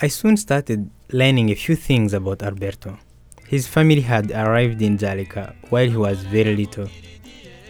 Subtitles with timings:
[0.00, 2.96] I soon started learning a few things about Alberto.
[3.48, 6.86] His family had arrived in Dzaleka while he was very little.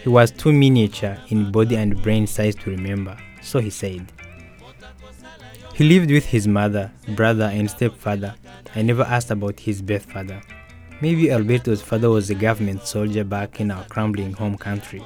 [0.03, 4.13] He was too miniature in body and brain size to remember, so he said.
[5.75, 8.35] He lived with his mother, brother, and stepfather.
[8.75, 10.43] I never asked about his birth father.
[11.01, 15.03] Maybe Alberto's father was a government soldier back in our crumbling home country.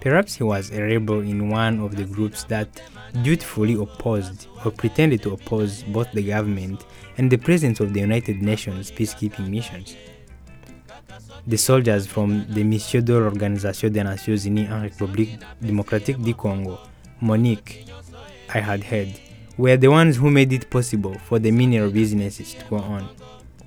[0.00, 2.82] Perhaps he was a rebel in one of the groups that
[3.22, 6.84] dutifully opposed or pretended to oppose both the government
[7.16, 9.96] and the presence of the United Nations peacekeeping missions.
[11.46, 16.78] The soldiers from the Mission de l'Organisation des Nations Unies en République démocratique du Congo,
[17.22, 17.86] MONUC,
[18.54, 19.08] I had heard,
[19.56, 23.08] were the ones who made it possible for the mineral businesses to go on.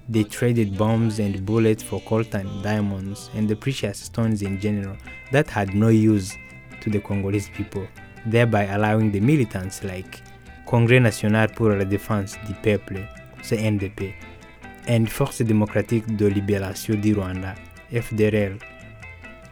[0.07, 4.97] They traded bombs and bullets for coltan, diamonds, and the precious stones in general
[5.31, 6.35] that had no use
[6.81, 7.87] to the Congolese people,
[8.25, 10.21] thereby allowing the militants like
[10.65, 13.07] Congrès National pour la Défense du Peuple,
[13.41, 14.13] CNDP,
[14.87, 17.55] and Force Démocratique de Libération du Rwanda,
[17.91, 18.59] FDLR,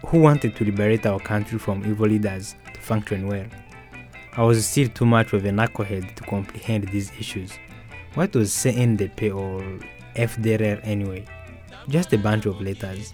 [0.08, 3.46] who wanted to liberate our country from evil leaders to function well.
[4.38, 7.52] I was still too much of a knucklehead to comprehend these issues.
[8.14, 9.62] What was CNDP or
[10.16, 11.26] FDLR anyway?
[11.90, 13.14] Just a bunch of letters.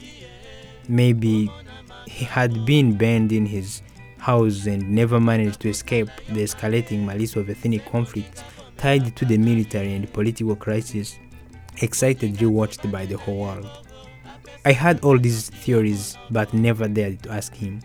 [0.87, 1.49] Maybe
[2.05, 3.81] he had been banned in his
[4.25, 8.43] house and never managed to escape the escalating malice of ethnic conflicts
[8.75, 11.19] tied to the military and political crisis,
[11.83, 13.69] excitedly watched by the whole world.
[14.65, 17.81] I had all these theories but never dared to ask him.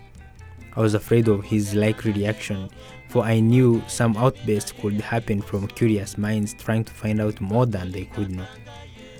[0.74, 2.70] I was afraid of his likely reaction,
[3.10, 7.66] for I knew some outbursts could happen from curious minds trying to find out more
[7.66, 8.46] than they could know.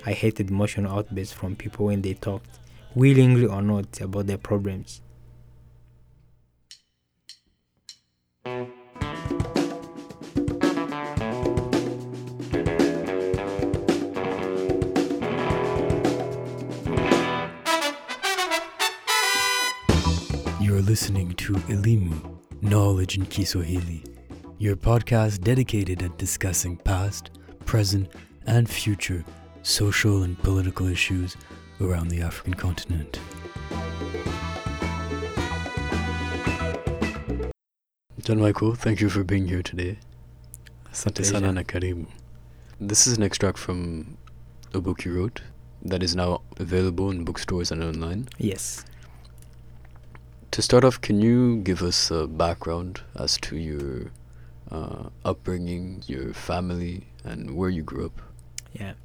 [0.07, 2.57] I hated emotional outbursts from people when they talked,
[2.95, 5.01] willingly or not, about their problems.
[20.81, 24.03] You're listening to Elimu, Knowledge in Kiswahili,
[24.57, 27.29] your podcast dedicated at discussing past,
[27.65, 28.09] present,
[28.47, 29.23] and future
[29.61, 31.37] social and political issues
[31.81, 33.19] around the African continent.
[38.23, 39.99] John Michael, thank you for being here today.
[40.91, 42.07] Asante sana na karibu.
[42.79, 44.17] This is an extract from
[44.73, 45.43] a book you wrote
[45.85, 48.29] that is now available in bookstores and online.
[48.39, 48.83] Yes.
[50.51, 54.11] To start off, can you give us a background as to your
[54.69, 58.21] uh, upbringing, your family, and where you grew up?
[58.73, 58.95] Yeah.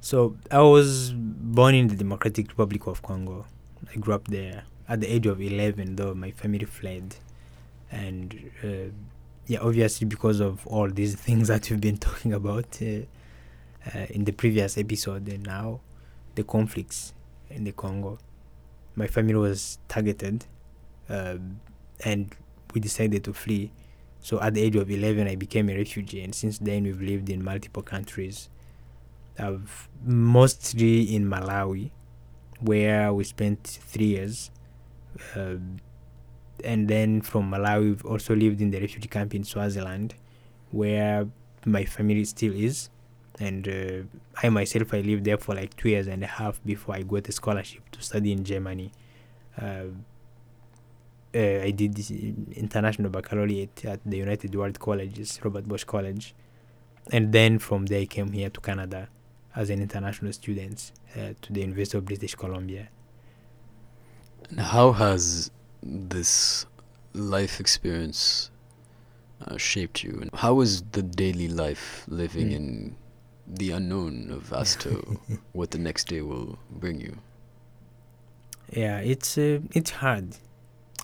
[0.00, 3.44] So I was born in the Democratic Republic of Congo.
[3.94, 7.16] I grew up there at the age of 11, though my family fled.
[7.90, 8.94] And uh,
[9.48, 13.04] yeah, obviously, because of all these things that we've been talking about uh,
[13.94, 15.80] uh, in the previous episode, and now
[16.34, 17.12] the conflicts
[17.50, 18.18] in the Congo,
[18.96, 20.46] my family was targeted
[21.12, 21.60] um,
[22.04, 22.34] and
[22.74, 23.70] we decided to flee.
[24.20, 27.28] So at the age of 11, I became a refugee, and since then, we've lived
[27.28, 28.48] in multiple countries.
[29.38, 31.90] I've mostly in Malawi,
[32.60, 34.50] where we spent three years.
[35.36, 35.78] Um
[36.64, 40.14] and then from Malawi, we've also lived in the refugee camp in Swaziland,
[40.70, 41.26] where
[41.64, 42.88] my family still is.
[43.40, 44.06] And uh,
[44.42, 47.28] I myself, I lived there for like two years and a half before I got
[47.28, 48.92] a scholarship to study in Germany.
[49.60, 49.84] Uh, uh,
[51.34, 56.34] I did this international baccalaureate at the United World Colleges, Robert Bosch College.
[57.10, 59.08] And then from there, I came here to Canada
[59.56, 62.88] as an international student uh, to the University of British Columbia.
[64.50, 65.50] And how has
[65.82, 66.66] this
[67.14, 68.50] life experience
[69.46, 70.18] uh, shaped you?
[70.20, 72.56] And how is the daily life living Mm.
[72.56, 72.96] in
[73.46, 75.18] the unknown of as to
[75.52, 77.16] what the next day will bring you?
[78.72, 80.36] Yeah, it's uh, it's hard.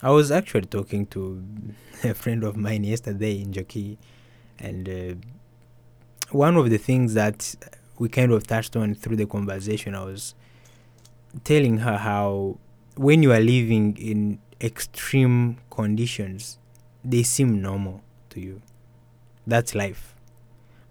[0.00, 1.42] I was actually talking to
[2.04, 3.98] a friend of mine yesterday in Jockey,
[4.60, 5.14] and uh,
[6.30, 7.56] one of the things that
[7.98, 10.36] we kind of touched on through the conversation, I was
[11.42, 12.58] telling her how
[12.94, 16.58] when you are living in extreme conditions,
[17.04, 18.62] they seem normal to you.
[19.48, 20.14] That's life.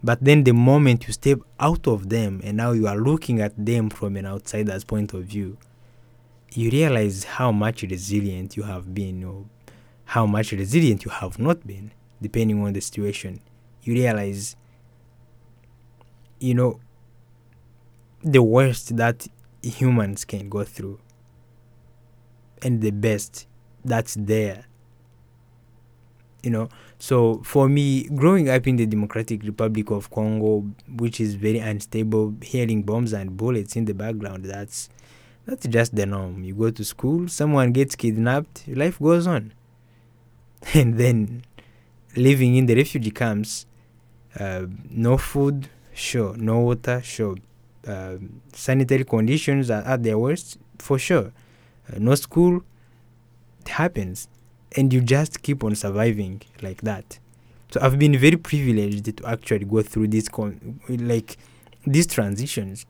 [0.04, 3.54] But then the moment you step out of them and now you are looking at
[3.58, 5.58] them from an outsider's point of view,
[6.58, 9.46] you realize how much resilient you have been or
[10.06, 13.40] how much resilient you have not been, depending on the situation.
[13.84, 14.56] You realize,
[16.40, 16.80] you know,
[18.24, 19.28] the worst that
[19.62, 21.00] humans can go through
[22.64, 23.46] and the best
[23.86, 24.66] that's there
[26.42, 30.66] you know so for me growing up in the democratic republic of congo
[30.98, 34.90] which is very unstable hearing bombs and bullets in the background that's
[35.48, 36.44] that's just the norm.
[36.44, 39.54] You go to school someone gets kidnapped life goes on.
[40.74, 41.44] And then
[42.16, 43.66] living in the refugee camps
[44.40, 46.36] uh, no food sure.
[46.38, 47.38] No water sure.
[47.88, 48.18] Uh,
[48.54, 51.32] sanitary conditions are at their worst for sure.
[51.90, 52.62] Uh, no school
[53.62, 54.28] it happens.
[54.76, 57.20] And you just keep on surviving like that.
[57.72, 61.38] So i've been very privileged to actually go through this con- like
[61.86, 62.86] these transitions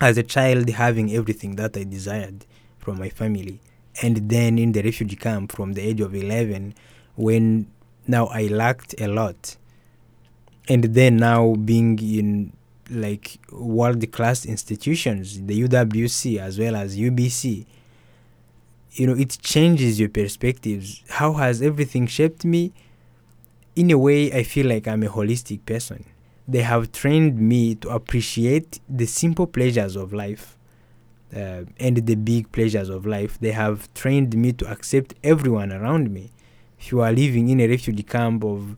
[0.00, 2.44] as a child having everything that i desired
[2.78, 3.60] from my family
[4.02, 6.74] and then in the refugee camp from the age of 11
[7.16, 7.66] when
[8.06, 9.56] now i lacked a lot.
[10.68, 12.52] And then now being in
[12.90, 17.66] like world class institutions the uwc as well as ubc
[18.92, 21.02] you know it changes your perspectives.
[21.08, 22.72] How has everything shaped me?
[23.74, 26.04] In a way i feel like i'm a holistic person
[26.48, 30.56] they have trained me to appreciate the simple pleasures of life
[31.34, 33.38] uh, and the big pleasures of life.
[33.40, 36.30] They have trained me to accept everyone around me.
[36.78, 38.76] If you are living in a refugee camp of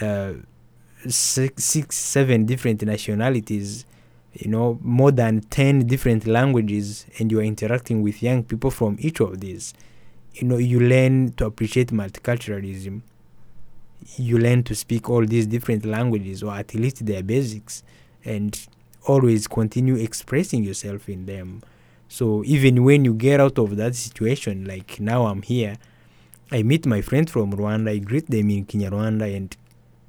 [0.00, 0.34] uh,
[1.08, 3.86] six, six seven different nationalities
[4.34, 8.96] you know more than 10 different languages and you are interacting with young people from
[9.00, 9.74] each of these
[10.34, 13.02] you know you learn to appreciate multiculturalism
[14.16, 17.82] you learn to speak all these different languages or at least their basics
[18.24, 18.66] and
[19.06, 21.62] always continue expressing yourself in them
[22.08, 25.76] so even when you get out of that situation like now i'm here
[26.50, 29.56] i meet my friends from rwanda i greet them in kinyarwanda and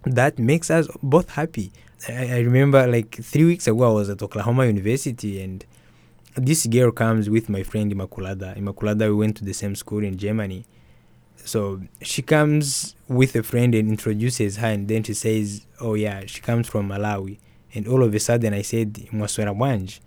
[0.04, 1.72] that makes us both happy
[2.08, 5.66] I, I remember like three weeks ago I was at Oklahoma University and
[6.36, 8.58] this girl comes with my friend Immaculada.
[8.58, 10.66] Immaculada, we went to the same school in Germany.
[11.46, 16.26] So she comes with a friend and introduces her, and then she says, Oh, yeah,
[16.26, 17.40] she comes from Malawi.
[17.74, 20.00] And all of a sudden, I said, Mwaswera bwanji,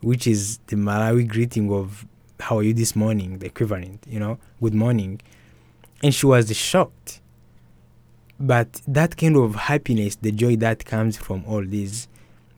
[0.00, 2.06] which is the Malawi greeting of
[2.40, 5.20] how are you this morning, the equivalent, you know, good morning.
[6.02, 7.20] And she was shocked
[8.38, 12.08] but that kind of happiness the joy that comes from all this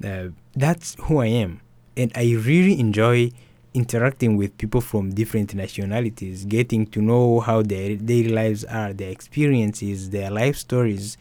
[0.04, 1.60] uh, that's who i am
[1.96, 3.30] and i really enjoy
[3.76, 9.10] interacting with people from different nationalities getting to know how their daily lives are their
[9.10, 11.16] experiences their life stories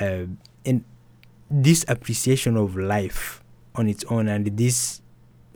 [0.00, 0.24] uh,
[0.66, 0.84] and
[1.50, 3.42] this appreciation of life
[3.74, 5.00] on its own and this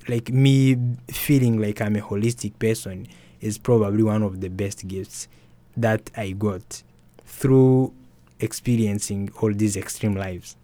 [0.09, 0.77] like me
[1.09, 3.07] feeling like i'm a holistic person
[3.41, 5.29] is probably one of the best gifts
[5.77, 6.83] that i got
[7.27, 7.93] through
[8.41, 10.57] experiencing all these extreme lives.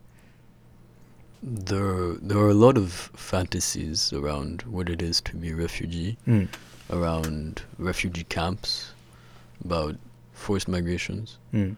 [1.43, 6.19] There, there are a lot of fantasies around what it is to be a refugee,
[6.27, 6.49] Mm.
[6.91, 8.93] around refugee camps,
[9.65, 9.97] about
[10.35, 11.39] forced migrations.
[11.55, 11.77] Mm.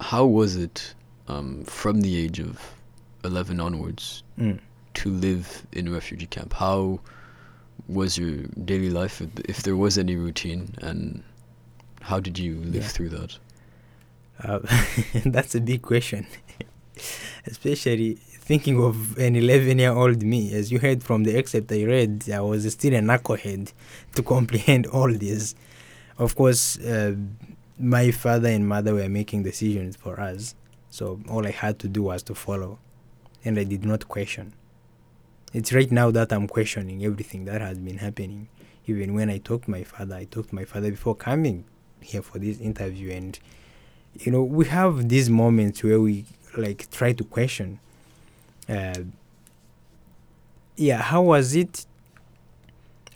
[0.00, 0.94] How was it
[1.28, 2.60] um, from the age of
[3.24, 4.60] 11 onwards Mm.
[4.94, 6.52] to live in a refugee camp?
[6.52, 7.00] How
[7.88, 11.24] was your daily life, if, if there was any routine, and
[12.02, 12.88] how did you live Yeah.
[12.88, 13.38] through that?
[14.44, 14.60] Uh,
[15.24, 16.26] that's a big question,
[17.46, 20.54] especially thinking of an 11 year old me.
[20.54, 23.72] As you heard from the excerpt I read, I was still a knucklehead
[24.14, 25.56] to comprehend all this.
[26.16, 27.16] Of course, uh,
[27.76, 30.54] my father and mother were making decisions for us,
[30.90, 32.78] so all I had to do was to follow,
[33.44, 34.54] and I did not question.
[35.52, 38.48] It's right now that I'm questioning everything that has been happening.
[38.86, 41.64] Even when I talked to my father, I talked to my father before coming
[42.00, 43.38] here for this interview, and
[44.14, 46.26] you know we have these moments where we
[46.56, 47.80] like try to question
[48.68, 49.02] uh,
[50.76, 51.86] yeah how was it?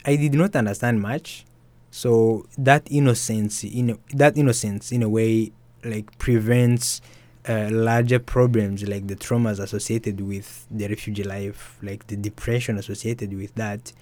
[0.04, 1.44] I did not understand much.
[1.90, 5.52] So that innocence in a, that innocence in a way
[5.84, 7.00] like prevents
[7.48, 13.32] uh, larger problems like the traumas associated with the refugee life like the depression associated
[13.34, 13.92] with that.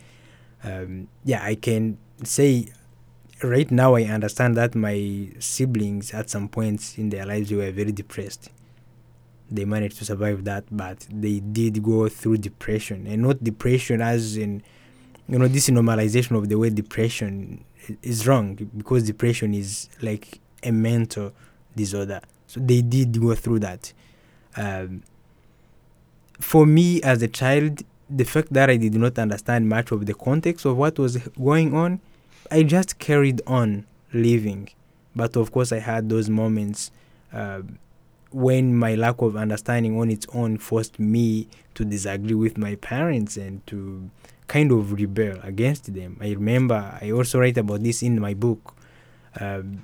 [0.64, 2.66] Um, yeah i can say
[3.42, 7.92] right now I understand that my siblings at some points in their lives were very
[7.92, 8.50] depressed.
[9.50, 14.36] They managed to survive that, but they did go through depression, and not depression as
[14.36, 14.62] in,
[15.28, 17.64] you know, this normalization of the word depression
[18.02, 21.32] is wrong because depression is like a mental
[21.74, 22.20] disorder.
[22.46, 23.92] So they did go through that.
[24.56, 25.02] Um,
[26.40, 30.14] for me as a child, the fact that I did not understand much of the
[30.14, 32.00] context of what was going on
[32.50, 34.70] I just carried on living.
[35.14, 36.90] But of course, I had those moments
[37.32, 37.62] uh,
[38.30, 43.36] when my lack of understanding on its own forced me to disagree with my parents
[43.36, 44.10] and to
[44.46, 46.16] kind of rebel against them.
[46.20, 48.74] I remember I also write about this in my book.
[49.38, 49.82] Um,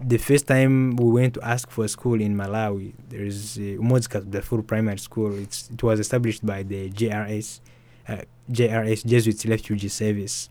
[0.00, 3.82] the first time we went to ask for a school in Malawi, there is uh,
[3.82, 5.36] Umodzi Katubza Primary School.
[5.38, 7.60] It's, it was established by the JRS,
[8.08, 8.18] uh,
[8.50, 10.50] JRS Jesuit Refugee Service,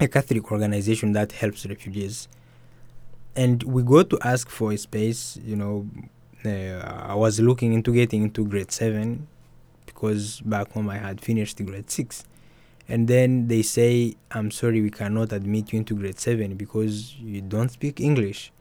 [0.00, 2.28] a Catholic organization that helps refugees.
[3.36, 5.38] And we go to ask for a space.
[5.44, 5.86] You know,
[6.44, 9.28] uh, I was looking into getting into grade seven
[9.84, 12.24] because back home I had finished grade six.
[12.88, 17.40] And then they say i'm sorry we cannot admit you into grade 7 because you
[17.40, 18.52] don't speak english.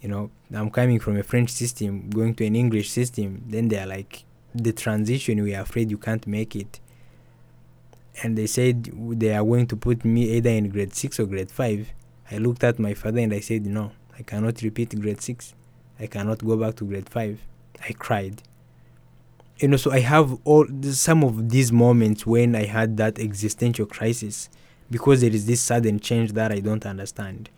[0.00, 3.42] You know i'm coming from a french system going to an english system.
[3.48, 6.80] Then they're like the transition we are afraid you can't make it.
[8.22, 11.50] And they said they are going to put me either in grade 6 or grade
[11.50, 11.92] 5
[12.30, 15.54] i looked at my father and i said no i cannot repeat grade 6
[15.98, 17.40] i cannot go back to grade 5
[17.88, 18.42] i cried.
[19.58, 23.86] You know so i have all some of these moments when i had that existential
[23.86, 24.48] crisis
[24.90, 27.50] because there is this sudden change that i don't understand.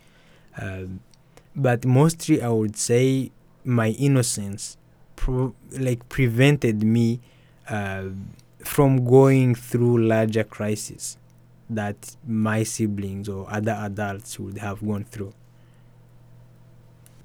[0.60, 1.00] Um,
[1.54, 3.30] but mostly i would say
[3.64, 4.76] my innocence
[5.16, 7.20] pro- like prevented me
[7.68, 8.04] uh,
[8.64, 11.16] from going through larger crises
[11.74, 15.32] that my siblings or other adults would have gone through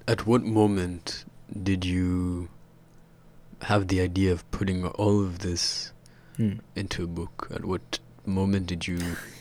[0.06, 1.24] at what moment
[1.62, 2.48] did you
[3.62, 5.92] have the idea of putting all of this
[6.36, 6.58] Hmm.
[6.76, 7.48] into a book?
[7.52, 8.98] At what moment did you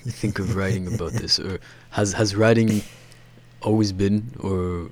[0.08, 1.60] think of writing about this, or
[1.92, 2.82] has has writing
[3.62, 4.90] always been, or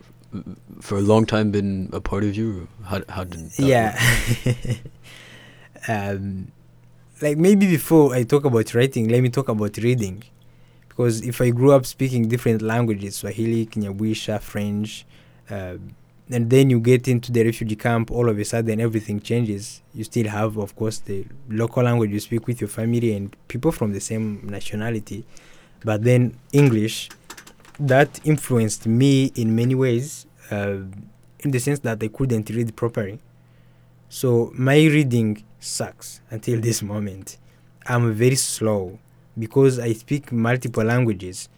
[0.82, 2.68] for a long time, been a part of you?
[2.84, 3.98] How how did yeah
[5.88, 6.52] um,
[7.22, 10.24] like maybe before i talk about writing let me talk about reading.
[10.90, 15.06] Because if i grew up speaking different languages swahili kinyabwisha french
[15.50, 15.76] uh,
[16.32, 19.82] and then you get into the refugee camp all of a sudden everything changes.
[19.94, 22.12] You still have of course the local language.
[22.12, 25.26] You speak with your family and people from the same nationality.
[25.84, 27.10] But then english
[27.80, 30.78] that influenced me in many ways uh,
[31.40, 33.20] in the sense that i couldn't read properly.
[34.10, 37.38] So my reading sucks until this moment.
[37.88, 39.00] I'm very slow
[39.38, 41.50] because I speak multiple languages.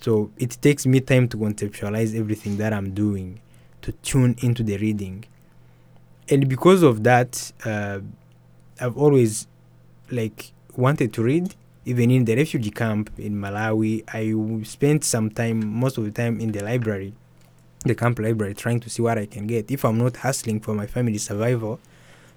[0.00, 3.40] So it takes me time to conceptualize everything that I'm doing,
[3.82, 5.24] to tune into the reading.
[6.28, 8.00] And because of that, uh,
[8.80, 9.46] I've always
[10.10, 11.54] like wanted to read.
[11.84, 16.40] Even in the refugee camp in Malawi, I spent some time, most of the time,
[16.40, 17.14] in the library,
[17.84, 19.70] the camp library, trying to see what I can get.
[19.70, 21.78] If I'm not hustling for my family survival,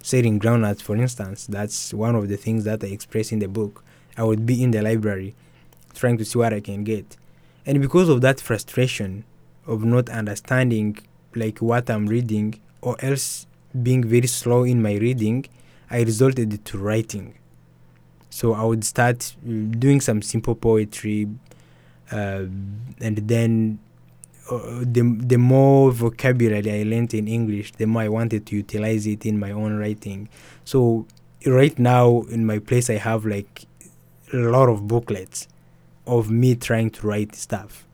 [0.01, 3.83] selling groundnuts, for instance, that's one of the things that I express in the book.
[4.17, 5.35] I would be in the library
[5.93, 7.17] trying to see what I can get.
[7.65, 9.25] And because of that frustration
[9.67, 10.97] of not understanding
[11.35, 13.45] like what I'm reading or else
[13.83, 15.45] being very slow in my reading,
[15.89, 17.35] I resorted to writing.
[18.29, 21.27] So I would start uh, doing some simple poetry
[22.11, 22.45] uh,
[22.99, 23.79] and then
[24.49, 29.05] uh, the the more vocabulary I learned in English, the more I wanted to utilize
[29.07, 30.29] it in my own writing.
[30.65, 31.05] So
[31.45, 33.65] right now in my place, I have like
[34.33, 35.47] a lot of booklets
[36.05, 37.85] of me trying to write stuff.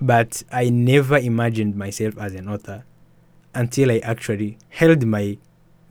[0.00, 2.84] But I never imagined myself as an author
[3.54, 5.38] until I actually held my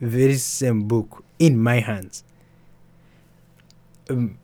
[0.00, 2.24] very same book in my hands.
[4.10, 4.38] Um,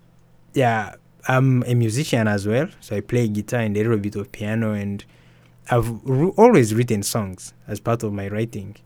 [0.55, 0.95] yeah,
[1.27, 4.73] I'm a musician as well, so I play guitar and a little bit of piano,
[4.73, 5.05] and
[5.71, 6.09] I've
[6.39, 8.77] always written songs as part of my writing.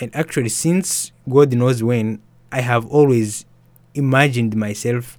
[0.00, 2.20] And actually, since God knows when,
[2.52, 3.46] I have always
[3.94, 5.16] imagined myself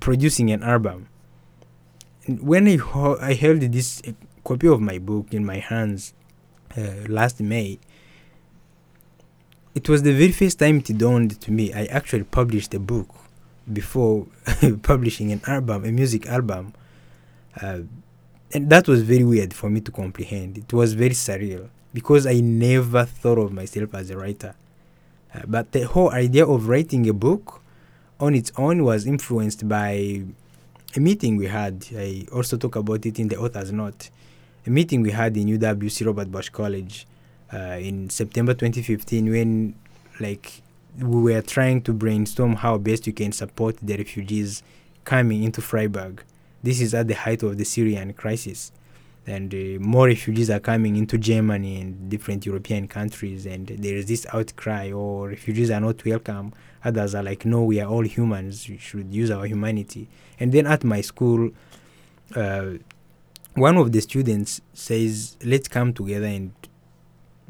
[0.00, 1.08] producing an album.
[2.26, 4.12] And when I, ho- I held this uh,
[4.44, 6.12] copy of my book in my hands
[6.76, 7.78] uh, last May,
[9.74, 13.08] it was the very first time it dawned to me I actually published a book
[13.72, 14.26] before
[14.82, 16.74] publishing an album, a music album.
[17.60, 17.80] Uh,
[18.52, 20.58] and that was very weird for me to comprehend.
[20.58, 24.54] It was very surreal because I never thought of myself as a writer.
[25.34, 27.60] Uh, but the whole idea of writing a book
[28.18, 30.22] on its own was influenced by
[30.96, 31.86] a meeting we had.
[31.96, 34.10] I also talk about it in the author's note.
[34.66, 37.06] A meeting we had in UWC Robert Bosch College
[37.52, 39.74] uh, in September 2015 when
[40.20, 40.62] like
[40.98, 44.62] we were trying to brainstorm how best we can support the refugees
[45.04, 46.22] coming into Freiburg.
[46.62, 48.72] This is at the height of the Syrian crisis.
[49.26, 54.06] And uh, more refugees are coming into Germany and different European countries, and there is
[54.06, 56.54] this outcry, oh, refugees are not welcome.
[56.82, 58.66] Others are like, no, we are all humans.
[58.68, 60.08] We should use our humanity.
[60.40, 61.50] And then at my school,
[62.34, 62.70] uh,
[63.54, 66.52] one of the students says, let's come together and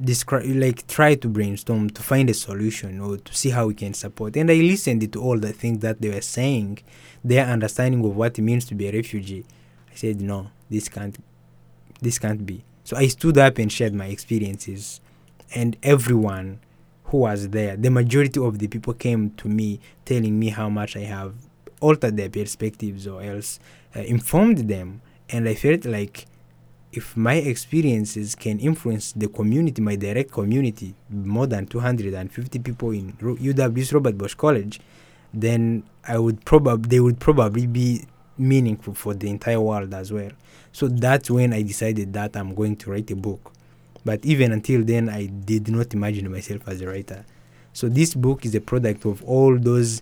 [0.03, 3.95] describe like try to brainstorm to find a solution or to see how we can
[3.95, 4.37] support.
[4.37, 6.79] And i listened to all the things that they were saying
[7.25, 9.45] their understanding of what it means to be a refugee.
[9.91, 11.17] I said no this can't
[12.01, 12.65] this can't be.
[12.85, 15.01] So I stood up and shared my experiences,
[15.55, 16.61] and everyone
[17.05, 20.97] who was there, the majority of the people came to me telling me how much
[20.97, 21.35] I have
[21.81, 23.61] altered their perspectives or else
[23.97, 26.27] uh, informed them, and I felt like
[26.93, 33.13] if my experiences can influence the community, my direct community, more than 250 people in
[33.13, 34.81] UWC Robert Bosch College,
[35.35, 38.07] then I would probably they would probably be
[38.39, 40.31] meaningful for the entire world as well.
[40.73, 43.53] So that's when I decided that I'm going to write a book.
[44.05, 47.27] But even until then, I did not imagine myself as a writer.
[47.73, 50.01] So this book is a product of all those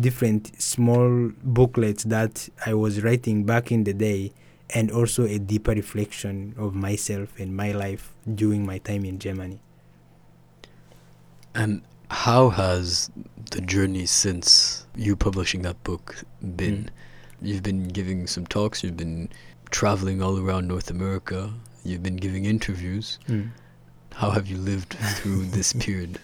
[0.00, 4.32] different small booklets that I was writing back in the day
[4.70, 9.60] and also a deeper reflection of myself and my life during my time in Germany.
[11.54, 13.10] And how has
[13.50, 16.22] the journey since you publishing that book
[16.56, 16.84] been?
[16.84, 16.88] Mm.
[17.42, 19.28] You've been giving some talks, you've been
[19.70, 21.52] traveling all around North America,
[21.84, 23.18] you've been giving interviews.
[23.28, 23.50] Mm.
[24.14, 26.18] How have you lived through this period?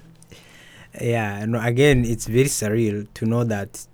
[1.01, 3.87] Yeah, no, again, it's very surreal to know that,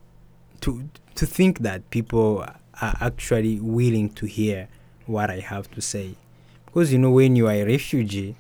[0.62, 2.46] to to think that people
[2.80, 4.68] are actually willing to hear
[5.06, 6.14] what I have to say.
[6.66, 8.36] Because you know, when you are a refugee,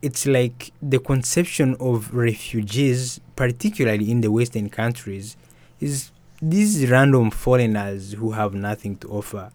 [0.00, 5.36] it's like the conception of refugees, particularly in the Western countries,
[5.80, 9.50] is these random foreigners who have nothing to offer.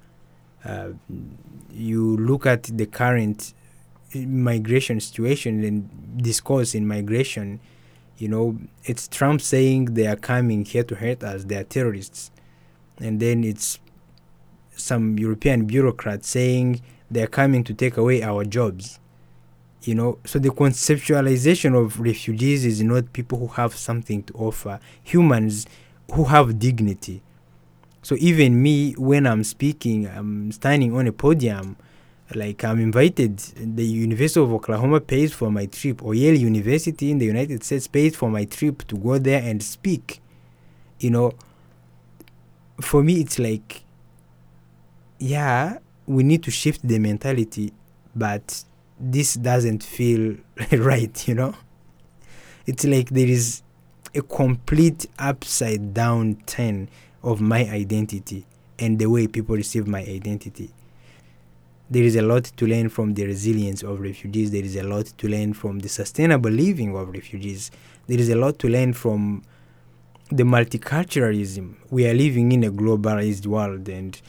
[0.63, 0.89] Uh,
[1.71, 3.53] you look at the current
[4.15, 7.59] migration situation and discourse in migration,
[8.17, 12.31] you know, it's Trump saying they are coming here to hurt us, they are terrorists
[12.99, 13.79] and then it's
[14.75, 18.99] some European bureaucrats saying they're coming to take away our jobs.
[19.83, 24.79] You know, so the conceptualization of refugees is not people who have something to offer,
[25.03, 25.65] humans
[26.13, 27.21] who have dignity.
[28.01, 31.77] So even me, when I'm speaking, I'm standing on a podium,
[32.35, 33.37] like I'm invited.
[33.37, 37.87] The University of Oklahoma pays for my trip, or Yale University in the United States
[37.87, 40.21] pays for my trip to go there and speak.
[40.99, 41.33] You know,
[42.81, 43.83] for me it's like
[45.19, 47.73] yeah we need to shift the mentality
[48.15, 48.63] but
[48.99, 50.35] this doesn't feel
[50.71, 51.55] right you know?
[52.65, 53.61] It's like there is
[54.13, 56.89] a complete upside down turn
[57.23, 58.45] of my identity
[58.79, 60.71] and the way people receive my identity.
[61.89, 64.51] There is a lot to learn from the resilience of refugees.
[64.51, 67.71] There is a lot to learn from the sustainable living of refugees.
[68.07, 69.43] There is a lot to learn from
[70.29, 74.21] the multiculturalism we are living in a globalized world and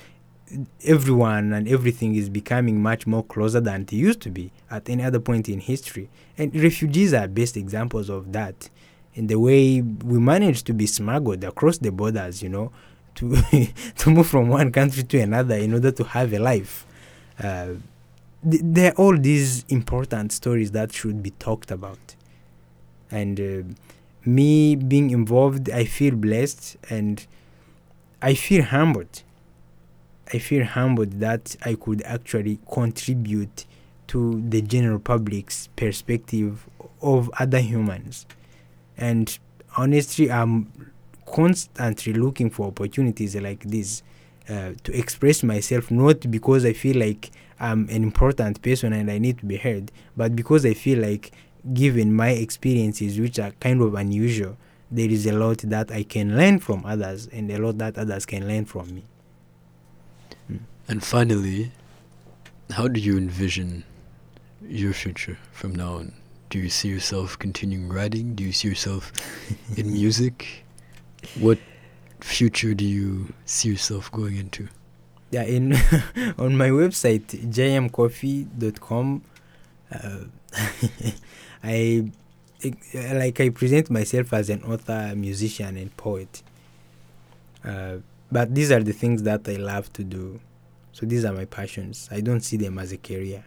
[0.84, 5.02] everyone and everything is becoming much more closer than it used to be at any
[5.04, 6.08] other point in history.
[6.37, 8.70] And refugees are best examples of that.
[9.14, 12.70] In the way we managed to be smuggled across the borders you know
[13.16, 13.37] to
[13.96, 16.87] to move from one country to another in order to have a life.
[17.42, 17.74] Uh,
[18.48, 22.14] th- there are all these important stories that should be talked about.
[23.11, 23.74] And uh,
[24.24, 27.26] me being involved, I feel blessed and
[28.20, 29.22] I feel humbled.
[30.33, 33.64] I feel humbled that I could actually contribute
[34.09, 36.66] to the general public's perspective
[37.00, 38.26] of other humans.
[38.96, 39.38] And
[39.76, 40.92] honestly, I'm
[41.26, 44.02] constantly looking for opportunities like this
[44.48, 49.18] uh, to express myself, not because I feel like I'm an important person and I
[49.18, 51.33] need to be heard, but because I feel like
[51.72, 54.57] given my experiences, which are kind of unusual,
[54.90, 58.24] there is a lot that I can learn from others and a lot that others
[58.26, 59.04] can learn from me.
[60.50, 60.61] Mm.
[60.88, 61.72] And finally,
[62.70, 63.85] how do you envision
[64.66, 66.12] your future from now on?
[66.50, 68.35] Do you see yourself continuing writing?
[68.35, 69.12] Do you see yourself
[69.76, 70.64] in music?
[71.38, 71.59] What
[72.20, 74.68] future do you see yourself going into?
[75.31, 75.74] Yeah, in
[76.38, 79.22] on my website jmcoffee.com
[79.92, 80.24] uh,
[81.62, 82.11] I
[83.12, 86.42] like I present myself as an author, musician, and poet.
[87.64, 87.98] Uh,
[88.31, 90.40] but these are the things that I love to do.
[90.92, 92.09] So these are my passions.
[92.11, 93.44] I don't see them as a career.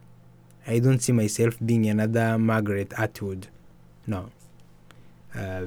[0.65, 3.47] I don't see myself being another Margaret Atwood.
[4.07, 4.29] No.
[5.35, 5.65] Uh,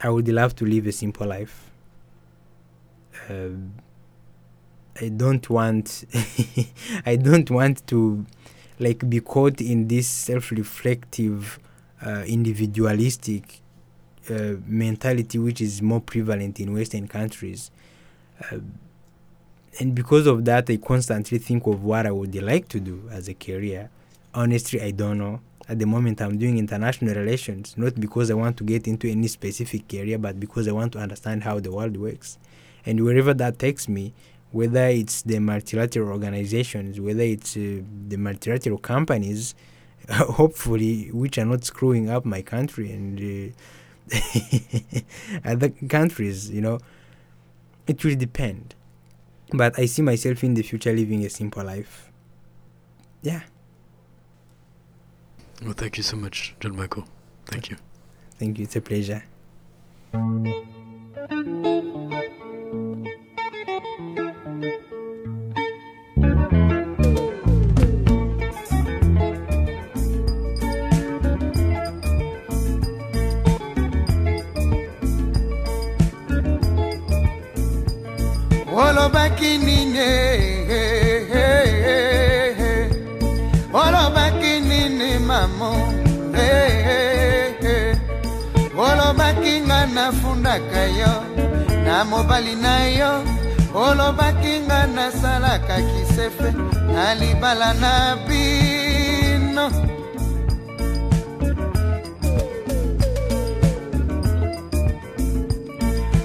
[0.00, 1.70] I would love to live a simple life.
[3.28, 3.48] Uh,
[5.00, 6.04] I don't want.
[7.06, 8.26] I don't want to
[8.78, 11.58] like be caught in this self-reflective
[12.04, 13.60] uh, individualistic
[14.30, 17.70] uh, mentality which is more prevalent in western countries.
[18.40, 18.58] Uh,
[19.80, 23.28] and because of that i constantly think of what i would like to do as
[23.28, 23.90] a career.
[24.34, 25.40] Honestly i don't know.
[25.68, 29.28] At the moment i'm doing international relations not because i want to get into any
[29.28, 32.38] specific area but because i want to understand how the world works.
[32.86, 34.14] And wherever that takes me
[34.52, 39.54] whether it's the multilateral organizations, whether it's uh, the multilateral companies,
[40.10, 43.54] hopefully, which are not screwing up my country and
[44.14, 44.98] uh,
[45.44, 46.78] other countries, you know,
[47.86, 48.74] it will depend.
[49.52, 52.10] But I see myself in the future living a simple life.
[53.22, 53.40] Yeah.
[55.62, 57.04] Well, thank you so much, John Michael.
[57.46, 57.76] Thank you.
[58.38, 58.64] Thank you.
[58.64, 59.24] It's a pleasure.
[64.58, 64.74] Olobaki
[79.58, 80.08] nini
[83.72, 85.72] olobaki nini mamo
[88.78, 91.14] olobaki nga nafundaka yo
[91.84, 93.37] na mobali na yo
[93.74, 96.50] olobaki nga nasalaka kisefe
[96.94, 97.94] na libala na
[98.26, 99.66] bino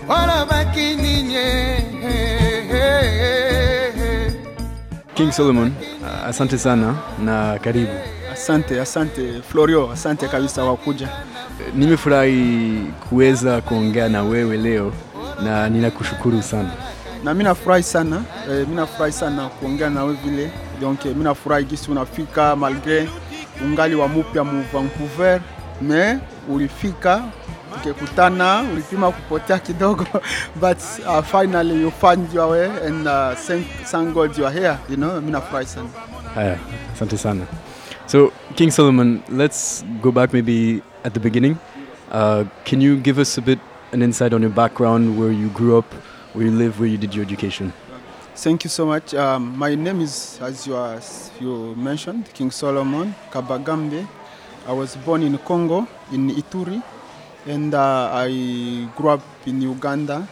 [0.10, 1.34] olobaki nini
[5.16, 5.72] King Solomon,
[6.26, 7.92] asante sana na karibu.
[8.34, 11.10] Asante, asante Florio, asante kabisa kwa kuja.
[11.76, 12.78] Nimefurahi
[13.10, 14.94] kuweza kuongea na wewe leo
[15.44, 16.70] na ninakushukuru sana.
[17.24, 20.52] Na mi nafurahi sana eh, mi nafurahi sana kuongea na wewe vile.
[20.82, 23.08] Donc mimi nafurahi gisi unafika malgré
[23.66, 25.42] ungali wa mupya mu Vancouver,
[25.82, 27.24] me ulifika
[27.78, 30.06] ukikutana, ulipima kupotea kidogo
[30.62, 34.78] but uh, finally you find your way and uh, thank, thank God you are here,
[34.90, 35.22] you know.
[35.22, 35.90] mi nafurahi sana.
[36.36, 36.58] Haya,
[36.96, 37.46] asante sana.
[38.08, 41.58] So, King Solomon, let's go back maybe at the beginning.
[42.12, 43.60] Uh, can you give us a bit
[43.94, 45.86] an insight on your background, where you grew up,
[46.34, 47.72] where you live, where you did your education?
[48.36, 49.13] Thank you so much.
[49.13, 54.08] Um, my name is, as you, as you mentioned, King Solomon Kabagambe.
[54.67, 56.82] I was born in Congo, in Ituri,
[57.46, 60.28] and uh, I grew up in Uganda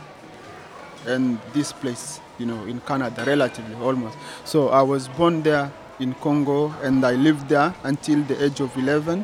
[1.05, 4.17] and this place, you know, in Canada, relatively almost.
[4.45, 8.75] So I was born there in Congo, and I lived there until the age of
[8.77, 9.23] 11.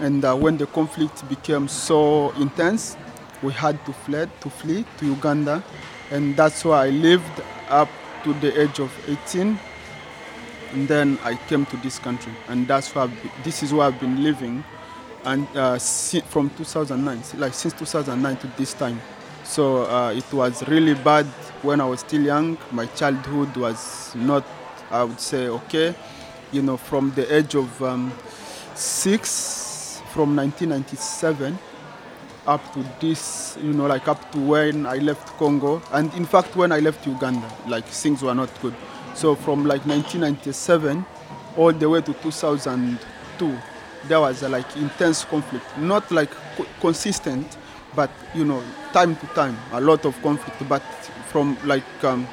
[0.00, 2.96] And uh, when the conflict became so intense,
[3.42, 5.62] we had to flee to flee to Uganda,
[6.12, 7.88] and that's why I lived up
[8.24, 9.58] to the age of 18.
[10.72, 14.00] And then I came to this country, and that's why I've this is where I've
[14.00, 14.64] been living,
[15.24, 18.98] and uh, from 2009, like since 2009 to this time.
[19.44, 21.26] So uh, it was really bad
[21.60, 22.56] when I was still young.
[22.70, 24.46] My childhood was not,
[24.90, 25.94] I would say, okay.
[26.52, 28.10] You know, from the age of um,
[28.74, 31.58] six, from 1997
[32.46, 36.56] up to this, you know, like up to when I left Congo, and in fact
[36.56, 38.74] when I left Uganda, like things were not good.
[39.14, 41.04] So from like 1997
[41.56, 43.58] all the way to 2002,
[44.08, 47.56] there was a like intense conflict, not like co- consistent,
[47.94, 50.66] but you know, time to time, a lot of conflict.
[50.68, 50.82] But
[51.28, 52.26] from like um,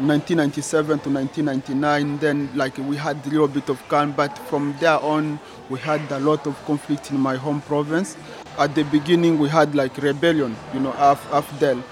[0.00, 4.98] 1997 to 1999, then like we had a little bit of calm, but from there
[5.00, 8.16] on, we had a lot of conflict in my home province.
[8.58, 11.82] At the beginning, we had like rebellion, you know, Af- AFDL.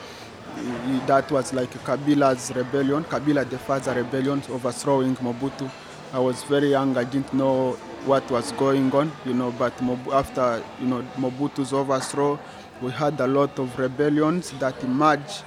[1.06, 5.70] That was like Kabila's rebellion, Kabila the father rebellion, overthrowing Mobutu.
[6.12, 7.72] I was very young, I didn't know
[8.06, 9.74] what was going on, you know, but
[10.12, 12.38] after, you know, Mobutu's overthrow,
[12.80, 15.42] we had a lot of rebellions that emerged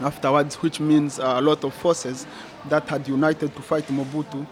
[0.00, 2.26] afterwards, which means uh, a lot of forces
[2.68, 4.46] that had united to fight Mobutu,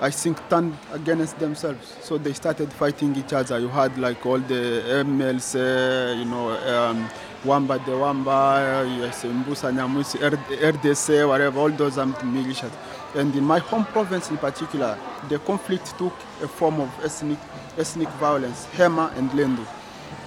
[0.00, 1.96] I think turned against themselves.
[2.00, 3.58] So they started fighting each other.
[3.58, 7.08] You had like all the MLC, you know, um,
[7.44, 12.72] Wamba dia Wamba, yes, Mbusa Nyamwisi, R- RDC, whatever, all those armed militias.
[13.14, 14.96] And in my home province in particular,
[15.28, 17.38] the conflict took a form of ethnic,
[17.76, 19.66] ethnic violence, Hema and Lendu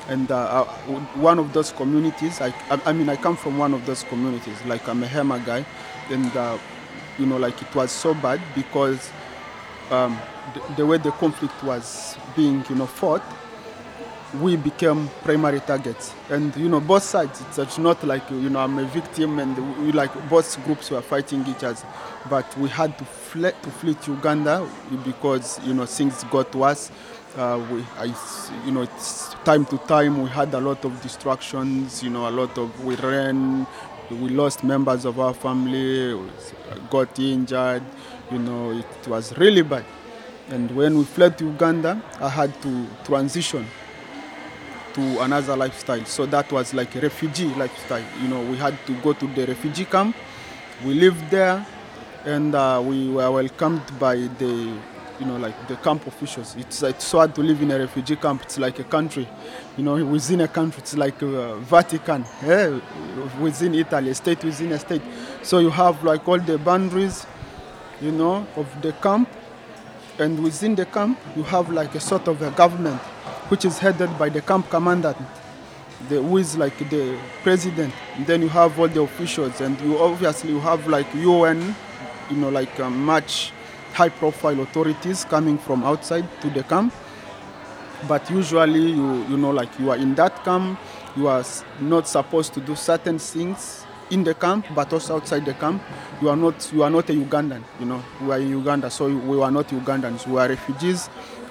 [0.10, 0.66] and uh, uh,
[1.16, 2.54] one of those communities I,
[2.86, 5.66] I, mean i come from one of those communities like i'm a hema guy
[6.10, 6.58] and uh,
[7.18, 9.10] you know like it was so bad because
[9.92, 10.20] um,
[10.54, 13.24] the, the way the conflict was being you know fought
[14.42, 16.14] we became primary targets.
[16.30, 19.56] And you know both sides it's, it's not like you know i'm a victim and
[19.86, 21.86] we like both groups were fighting each other.
[22.30, 24.68] But we had to flee to flee to uganda
[25.04, 26.92] because you know things got worse
[27.38, 28.14] uh, we, I,
[28.66, 32.04] you know, it's time to time we had a lot of distractions.
[32.04, 33.66] You know, a lot of we ran,
[34.12, 36.20] we lost members of our family,
[36.90, 37.84] got injured.
[38.32, 39.86] You know, it was really bad.
[40.50, 43.66] And when we fled to Uganda, I had to transition
[44.94, 46.06] to another lifestyle.
[46.06, 48.04] So that was like a refugee lifestyle.
[48.22, 50.16] You know, we had to go to the refugee camp
[50.86, 51.66] We lived there,
[52.26, 54.78] and uh, we were welcomed by the,
[55.24, 56.56] you know, like the camp officials.
[56.58, 58.42] It's it's so hard to live in a refugee camp.
[58.44, 59.28] It's like a country,
[59.78, 60.82] you know, within a country.
[60.82, 62.80] It's like uh, Vatican, eh?
[63.40, 65.02] within Italy, a state within a state.
[65.42, 67.26] So you have like all the boundaries,
[68.02, 69.30] you know, of the camp,
[70.20, 73.00] and within the camp you have like a sort of a government,
[73.50, 75.18] which is headed by the camp commandant
[76.10, 79.98] the who is like the president and then you have all the officials and you
[79.98, 81.74] obviously you have like UN
[82.30, 83.54] you know like uh, much
[83.94, 86.94] high profile authorities coming from outside to the camp.
[88.08, 90.78] But usually you you know like you are in that camp
[91.16, 91.44] you are
[91.80, 95.82] not supposed to do certain things in the camp but also outside the camp.
[96.22, 98.04] You are not you are not a ugandan you know.
[98.22, 100.28] We are in uganda so we are not ugandans.
[100.28, 101.10] We are refugees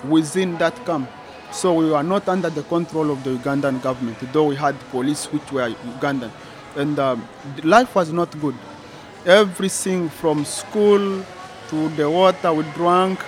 [0.09, 1.09] within that camp.
[1.53, 5.27] So we were not under the control of the ugandan government though we had police
[5.27, 6.31] which were ugandan.
[6.77, 7.27] And um,
[7.63, 8.55] life was not good.
[9.27, 11.25] Everything from school
[11.73, 13.19] to the water we drank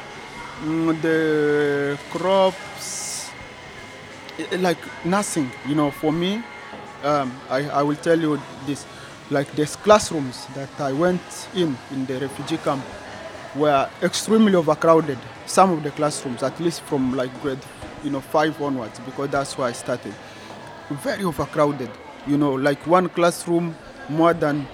[0.60, 3.30] mm, the crops
[4.58, 5.90] like nothing you know.
[5.90, 6.42] For me
[7.02, 8.84] um, I, I will tell you this
[9.30, 11.22] like these classrooms that i went
[11.54, 12.84] in in the refugee camp
[13.56, 17.58] were extremely overcrowded some of the classrooms at least from like grade
[18.02, 20.14] you know five onwards because that's where i started.
[20.90, 21.90] Very overcrowded
[22.26, 23.74] you know like one classroom
[24.10, 24.66] more than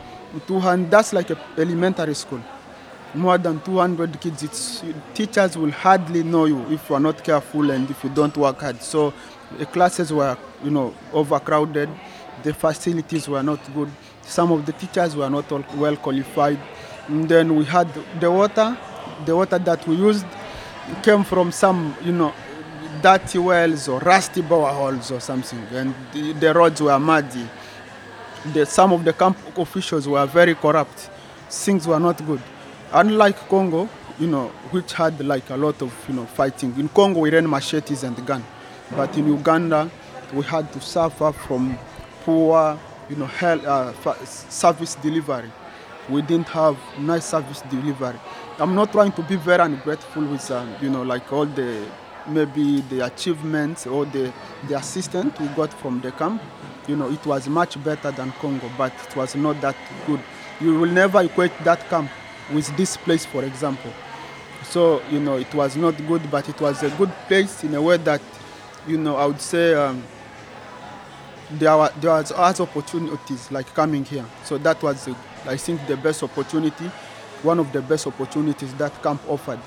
[0.48, 2.42] 200 that's like a elementary school
[3.14, 7.70] more than 200 kids it's teachers will hardly know you if you are not careful
[7.70, 9.12] and if you don't work hard so
[9.58, 11.88] the classes were you know overcrowded
[12.42, 13.90] the facilities were not good
[14.22, 16.58] some of the teachers were not well qualified
[17.08, 17.88] and then we had
[18.20, 18.76] the water
[19.24, 20.26] the water that we used
[21.02, 22.32] came from some you know
[23.02, 27.46] dirty wells or rusty boreholes or something and the, the roads were muddy
[28.52, 31.10] the, some of the camp officials were very corrupt.
[31.48, 32.40] Things were not good.
[32.92, 36.74] Unlike Congo, you know, which had like a lot of you know fighting.
[36.76, 38.44] In Congo, we ran machetes and gun,
[38.96, 39.88] but in Uganda,
[40.34, 41.78] we had to suffer from
[42.24, 42.76] poor,
[43.08, 43.92] you know, hell, uh,
[44.24, 45.50] service delivery.
[46.08, 48.18] We didn't have nice service delivery.
[48.58, 51.86] I'm not trying to be very ungrateful with, um, you know, like all the
[52.26, 54.32] maybe the achievements or the
[54.68, 56.42] the assistance we got from the camp
[56.86, 59.74] you know it was much better than congo but it was not that
[60.06, 60.20] good
[60.60, 62.10] you will never equate that camp
[62.52, 63.92] with this place for example.
[64.64, 67.82] So you know it was not good but it was a good place in a
[67.82, 68.20] way that
[68.86, 70.02] you know i would say um,
[71.52, 74.24] there, were, there was other opportunities like coming here.
[74.44, 75.08] So that was
[75.46, 76.90] i think the best opportunity
[77.42, 79.58] one of the best opportunities that camp offered.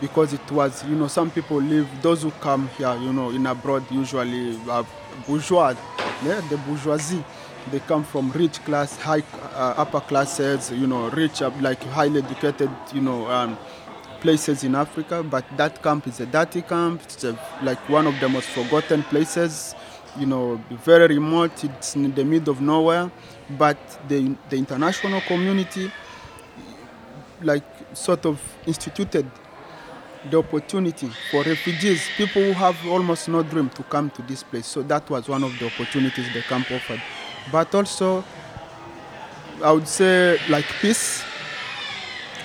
[0.00, 3.46] Because it was you know some people live those who come here you know in
[3.46, 4.84] abroad usually are
[5.26, 5.74] bourgeois
[6.24, 7.24] yeah, the bourgeoisie
[7.70, 9.22] they come from rich class high
[9.54, 13.56] uh, upper classes you know rich uh, like highly educated you know um,
[14.20, 18.18] places in africa but that camp is a dirty camp it's a, like one of
[18.20, 19.74] the most forgotten places
[20.18, 23.10] you know very remote it's in the middle of nowhere
[23.58, 25.90] but the, the international community
[27.42, 29.28] like sort of instituted
[30.30, 34.66] the opportunity for refugees, people who have almost no dream to come to this place.
[34.66, 37.02] So that was one of the opportunities the camp offered.
[37.50, 38.24] But also,
[39.62, 41.22] I would say, like peace,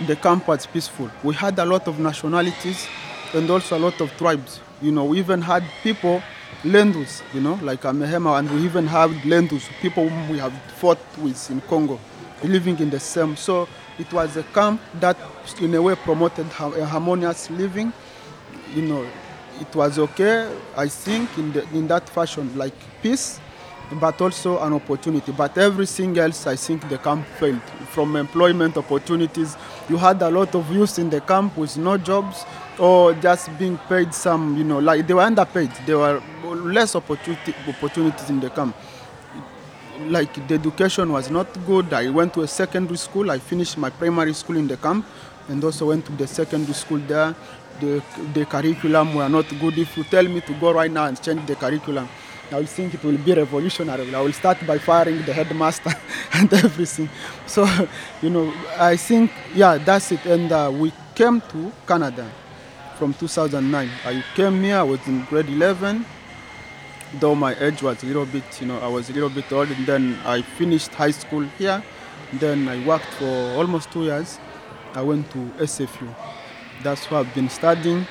[0.06, 1.10] the camp was peaceful.
[1.24, 2.88] We had a lot of nationalities
[3.34, 4.60] and also a lot of tribes.
[4.82, 6.22] You know, we even had people,
[6.64, 11.00] Lendus, you know, like Amehema, and we even have Lendus, people whom we have fought
[11.18, 12.00] with in Congo,
[12.44, 13.36] living in the same.
[13.36, 15.18] So it was a camp that,
[15.60, 17.92] in a way, promoted a harmonious living.
[18.76, 19.08] You know,
[19.60, 23.40] it was okay, I think, in, the, in that fashion, like peace,
[23.94, 25.32] but also an opportunity.
[25.32, 27.62] But everything else, I think the camp failed.
[27.90, 29.56] From employment opportunities,
[29.90, 32.46] you had a lot of youth in the camp with no jobs
[32.78, 35.72] or just being paid some, you know, like they were underpaid.
[35.86, 38.76] There were less opportunity, opportunities in the camp
[40.06, 41.92] like the education was not good.
[41.94, 43.32] I went to a secondary school.
[43.32, 45.06] I finished my primary school in the camp
[45.48, 47.36] and also went to the secondary school there.
[47.80, 48.02] The,
[48.34, 49.78] the curriculum were not good.
[49.78, 52.08] If you tell me to go right now and change the curriculum,
[52.52, 54.14] I will think it will be revolutionary.
[54.14, 55.94] I will start by firing the headmaster
[56.34, 57.10] and everything.
[57.46, 57.68] So,
[58.22, 60.26] you know, I think, yeah, that's it.
[60.26, 62.30] And uh, we came to Canada
[62.98, 63.90] from 2009.
[64.06, 66.06] I came here, I was in grade 11
[67.20, 69.70] though my age was a little bit, you know, I was a little bit old.
[69.72, 71.84] And then I finished high school here.
[72.34, 74.40] Then I worked for almost two years.
[74.94, 76.14] I went to SFU.
[76.84, 78.06] That's where I've been studying.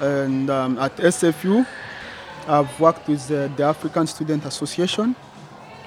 [0.00, 1.66] And um, at SFU,
[2.46, 5.14] I've worked with the, the African Student Association.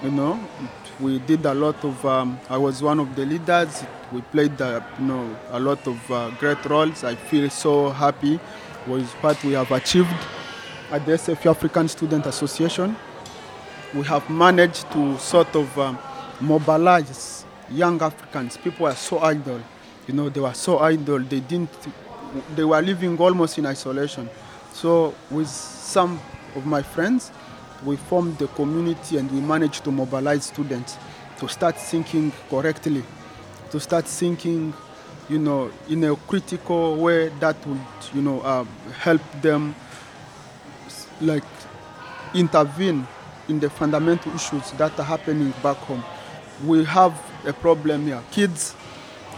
[0.04, 0.40] You know,
[1.00, 2.06] we did a lot of.
[2.06, 3.84] Um, I was one of the leaders.
[4.12, 7.04] We played, uh, you know, a lot of uh, great roles.
[7.04, 8.40] I feel so happy
[8.88, 10.14] with what we have achieved
[10.92, 12.96] at the SFU African Student Association.
[13.94, 15.98] We have managed to sort of um,
[16.40, 18.58] mobilize young Africans.
[18.58, 19.62] People are so idle.
[20.08, 21.20] You know, they were so idle.
[21.20, 21.70] They didn't.
[22.56, 24.30] They were living almost in isolation.
[24.74, 26.20] So with some
[26.56, 27.32] of my friends,
[27.86, 30.98] we formed the community and we managed to mobilize students
[31.40, 33.04] to start thinking correctly,
[33.72, 34.74] to start thinking,
[35.30, 37.80] you know, in a critical way that would,
[38.14, 38.64] you know, uh,
[39.00, 39.76] help them,
[41.22, 41.44] like,
[42.34, 43.08] intervene
[43.50, 46.04] in the fundamental issues that are happening back home.
[46.66, 48.22] We have a problem here.
[48.32, 48.76] Kids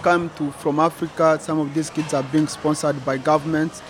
[0.04, 1.39] come to from Africa.
[1.41, 3.82] Some of these kids are being sponsored by governments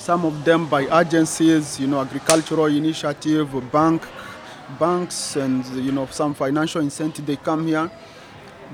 [0.00, 4.02] some of them by agencies, you know, agricultural initiative, bank,
[4.78, 7.26] banks, and you know, some financial incentive.
[7.26, 7.90] They come here.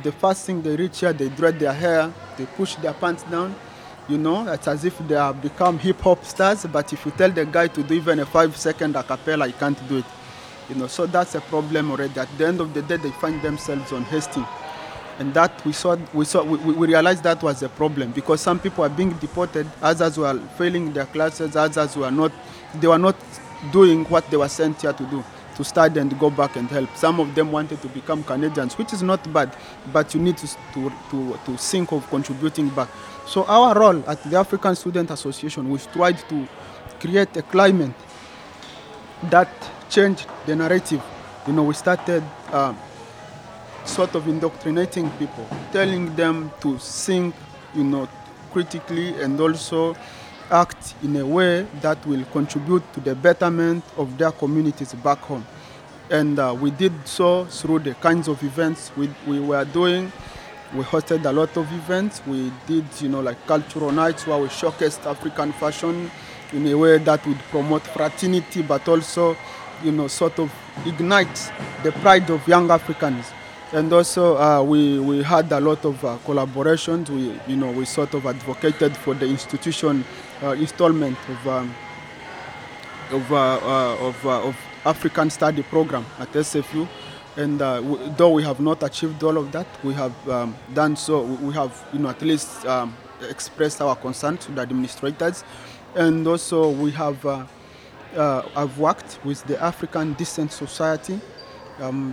[0.05, 3.55] The first thing they reach here, they dread their hair, they push their pants down.
[4.09, 6.65] You know, it's as if they have become hip hop stars.
[6.65, 9.53] But if you tell the guy to do even a five second a cappella, he
[9.53, 10.05] can't do it.
[10.69, 12.21] You know, so that's a problem already.
[12.21, 14.47] At the end of the day, they find themselves on Hastings
[15.19, 18.59] and that we saw we saw we, we realized that was a problem because some
[18.59, 19.67] people are being deported.
[19.83, 21.57] Others were failing their classes.
[21.57, 22.33] Others were not
[22.75, 23.17] they were not
[23.73, 25.25] doing what they were sent here to do
[25.57, 26.95] to study and go back and help.
[26.97, 29.57] Some of them wanted to become canadians which is not bad
[29.93, 32.89] but you need to to to, to think of contributing back.
[33.27, 36.47] So our role at the african student association was tried to
[37.01, 37.95] create a climate
[39.25, 39.49] that
[39.89, 41.03] changed the narrative.
[41.47, 42.77] You know we started um,
[43.89, 47.35] sort of indoctrinating people, telling them to think,
[47.75, 48.09] you know,
[48.53, 49.97] critically and also
[50.51, 55.45] act in a way that will contribute to the betterment of their communities back home.
[56.11, 60.13] And uh, we did so through the kinds of events we, we were doing.
[60.75, 62.23] We hosted a lot of events.
[62.27, 66.11] We did, you know, like cultural nights where we showcased African fashion
[66.53, 69.37] in a way that would promote fraternity, but also,
[69.83, 70.53] you know, sort of
[70.85, 73.27] ignite the pride of young Africans
[73.73, 77.09] and also uh, we, we had a lot of uh, collaborations.
[77.11, 80.05] We, you know, we sort of advocated for the institution
[80.43, 81.75] uh, installment of, um,
[83.11, 86.87] of, uh, uh, of, uh, of African study program at SFU.
[87.37, 87.59] And
[88.17, 91.23] though we have not achieved all of that, we have um, done so.
[91.23, 92.97] We have, you know, at least um,
[93.29, 95.45] expressed our concern to the administrators.
[95.95, 97.27] And also we have,
[98.17, 101.21] I've worked with the African Descent Society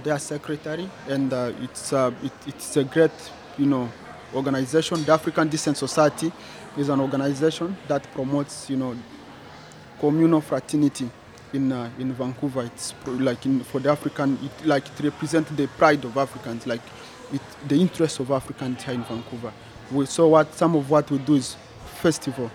[0.04, 3.12] their secretary, and uh, it's uh, it, it's a great
[3.58, 3.90] you know
[4.34, 5.04] organization.
[5.04, 6.32] The African Descent Society
[6.78, 8.96] is an organization that promotes you know
[10.00, 11.10] communal fraternity
[11.54, 12.64] in uh, in Vancouver.
[12.64, 16.82] It's like in, for the African, it, like it represents the pride of Africans, like
[17.32, 19.54] it, the interest of Africans here in Vancouver.
[19.92, 21.56] We, so what some of what we do is
[22.02, 22.52] festival.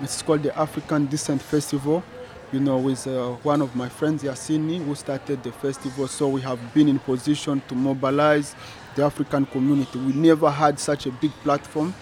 [0.00, 2.02] It's called the African Descent Festival
[2.54, 6.06] you know, with uh, one of my friends, Yassini, who started the festival.
[6.06, 8.54] So we have been in position to mobilize
[8.94, 9.98] the African community.
[9.98, 11.92] We never had such a big platform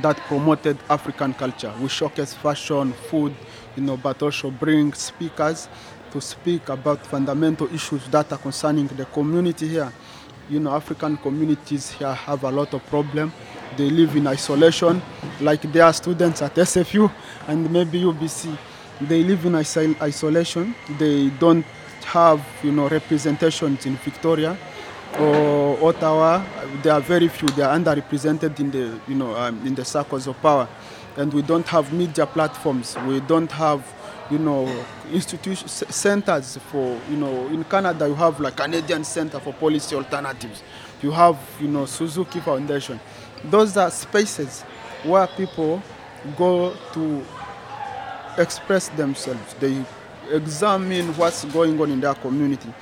[0.00, 1.72] that promoted African culture.
[1.80, 3.36] We showcase fashion, food,
[3.76, 5.68] you know, but also bring speakers
[6.10, 9.92] to speak about fundamental issues that are concerning the community here.
[10.50, 13.32] You know, African communities here have a lot of problem.
[13.76, 15.00] They live in isolation,
[15.40, 17.08] like they are students at SFU
[17.46, 18.58] and maybe UBC
[19.08, 20.74] they live in iso- isolation.
[20.98, 21.64] They don't
[22.04, 24.56] have, you know, representations in Victoria
[25.18, 26.44] or Ottawa.
[26.82, 27.48] There are very few.
[27.48, 30.68] They are underrepresented in the, you know, um, in the circles of power,
[31.16, 32.96] and we don't have media platforms.
[33.06, 33.84] We don't have,
[34.30, 34.70] you know,
[35.12, 40.62] institution centers for, you know, in Canada you have like Canadian Center for Policy Alternatives.
[41.02, 43.00] You have, you know, Suzuki Foundation.
[43.44, 44.62] Those are spaces
[45.02, 45.82] where people
[46.36, 47.24] go to
[48.38, 49.54] express themselves.
[49.54, 49.84] They
[50.30, 52.72] examine what's going on in their community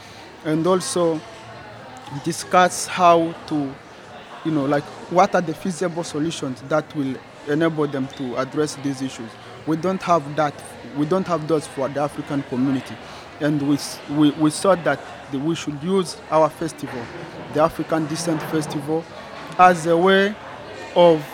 [0.44, 1.20] and also
[2.24, 3.74] discuss how to,
[4.44, 7.16] you know, like what are the feasible solutions that will
[7.48, 9.30] enable them to address these issues.
[9.66, 10.54] We don't have that.
[10.96, 12.94] We don't have those for the African community.
[13.40, 13.78] And we,
[14.10, 15.00] we, we thought that
[15.32, 17.02] we should use our festival,
[17.54, 19.04] the African Descent Festival,
[19.58, 20.34] as a way
[20.94, 21.24] of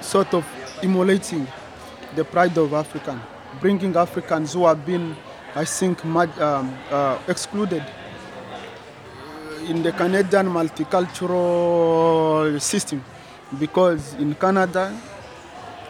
[0.00, 0.46] sort of
[0.82, 1.48] emulating
[2.14, 3.20] the pride of African,
[3.60, 5.16] bringing Africans who have been,
[5.54, 7.84] I think, um, uh, excluded
[9.68, 13.02] in the Canadian multicultural system,
[13.58, 14.92] because in Canada,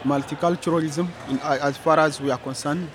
[0.03, 2.87] multiculturalism, in, as far as we are concerned,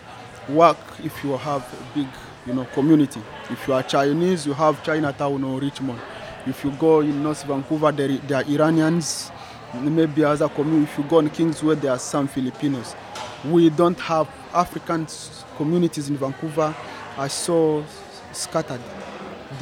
[0.48, 2.06] work if you have a big
[2.46, 3.20] you know, community.
[3.50, 6.00] If you are Chinese, you have Chinatown or Richmond.
[6.46, 9.30] If you go in North Vancouver, there, there are Iranians,
[9.74, 10.90] maybe other community.
[10.90, 12.94] If you go in Kingsway, there are some Filipinos.
[13.44, 15.06] We don't have African
[15.56, 16.74] communities in Vancouver
[17.16, 17.84] are so
[18.32, 18.80] scattered.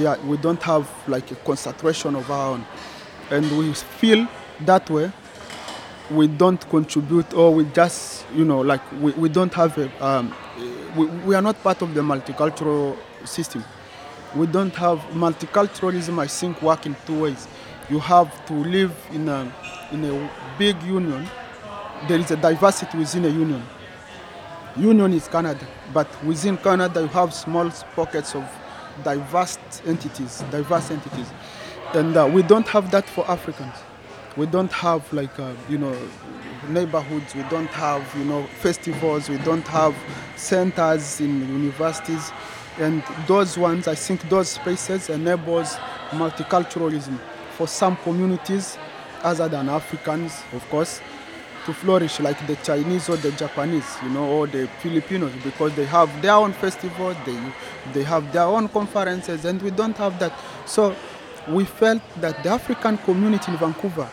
[0.00, 2.66] Are, we don't have like a concentration of our own.
[3.30, 4.26] And we feel
[4.62, 5.12] that way
[6.10, 10.34] we don't contribute or we just you know like we, we don't have a um,
[10.96, 13.62] we, we are not part of the multicultural system
[14.34, 17.46] we don't have multiculturalism i think work in two ways
[17.90, 19.52] you have to live in a
[19.92, 21.26] in a big union
[22.06, 23.62] there is a diversity within a union.
[24.76, 28.44] Union is canada but within canada you have small pockets of
[29.02, 31.30] diverse entities diverse entities.
[31.94, 33.74] And uh, we don't have that for africans.
[34.36, 35.96] We don't have like uh, you know
[36.68, 37.34] neighborhoods.
[37.34, 39.28] We don't have you know festivals.
[39.28, 39.96] We don't have
[40.36, 42.30] centers in universities.
[42.78, 45.74] And those ones i think those spaces enables
[46.10, 47.18] multiculturalism
[47.56, 48.78] for some communities
[49.24, 51.00] other than africans of course
[51.68, 55.84] to flourish like the chinese or the japanese you know or the filipinos because they
[55.84, 57.38] have their own festivals they
[57.92, 60.32] they have their own conferences and we don't have that.
[60.64, 60.94] So
[61.48, 64.08] we felt that the african community in vancouver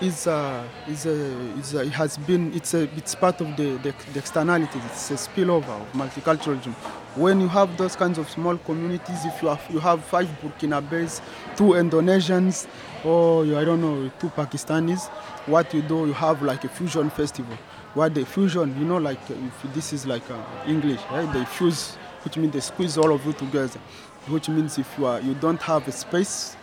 [0.00, 1.12] is uh, is a,
[1.58, 5.10] is a, it has been it's a it's part of the, the, the externalities it's
[5.10, 6.72] a spillover of multiculturalism
[7.16, 11.20] when you have those kinds of small communities if you have you have five burkinabes
[11.56, 12.66] two indonesians
[13.04, 15.08] or you, i don't know two pakistanis
[15.46, 17.56] what you do you have like a fusion festival.
[17.94, 21.30] What the fusion you know like uh, if this is like uh, english right?
[21.32, 23.80] They fuse which means they squeeze all of you together
[24.28, 26.56] which means if you are you don't have a space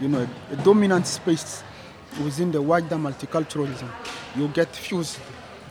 [0.00, 1.62] you know a, a dominant space
[2.24, 3.88] within the wider multiculturalism,
[4.36, 5.18] you get fused,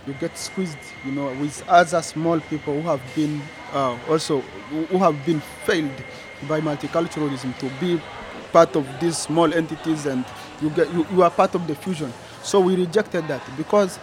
[0.08, 3.42] you get squeezed, you know, with other small people who have been
[3.74, 5.92] uh, also who have been failed
[6.48, 8.02] by multiculturalism to be
[8.52, 10.26] part of these small entities, and
[10.62, 12.12] you get you, you are part of the fusion.
[12.44, 14.00] So we rejected that because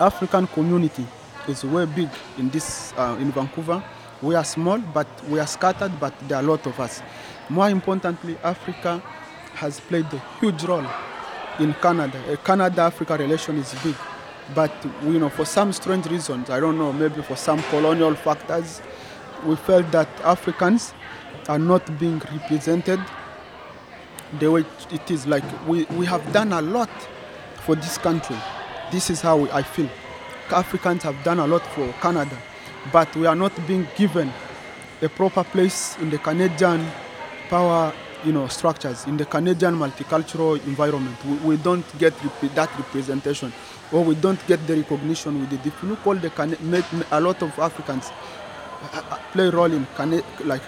[0.00, 1.06] African community
[1.48, 2.08] is way big
[2.38, 3.82] in this uh, in Vancouver.
[4.20, 7.02] We are small, but we are scattered, but there are a lot of us.
[7.48, 9.02] More importantly, Africa
[9.54, 10.86] has played a huge role
[11.58, 12.38] in Canada.
[12.44, 13.96] Canada-Africa relation is big,
[14.54, 14.72] but
[15.02, 18.80] you know, for some strange reasons, I don't know, maybe for some colonial factors,
[19.44, 20.94] we felt that Africans
[21.48, 23.00] are not being represented
[24.38, 25.26] the way it is.
[25.26, 26.90] Like we, we have done a lot
[27.64, 28.36] for this country.
[28.90, 29.88] This is how I feel.
[30.50, 32.36] Africans have done a lot for Canada,
[32.92, 34.30] but we are not being given
[35.00, 36.86] a proper place in the Canadian
[37.48, 37.92] power
[38.24, 41.16] you know, structures, in the Canadian multicultural environment.
[41.24, 43.52] We, we don't get rep- that representation,
[43.90, 45.66] or we don't get the recognition with it.
[45.66, 48.10] If you look all the Can- make, a lot of Africans
[48.92, 50.62] uh, uh, play role in Cana- like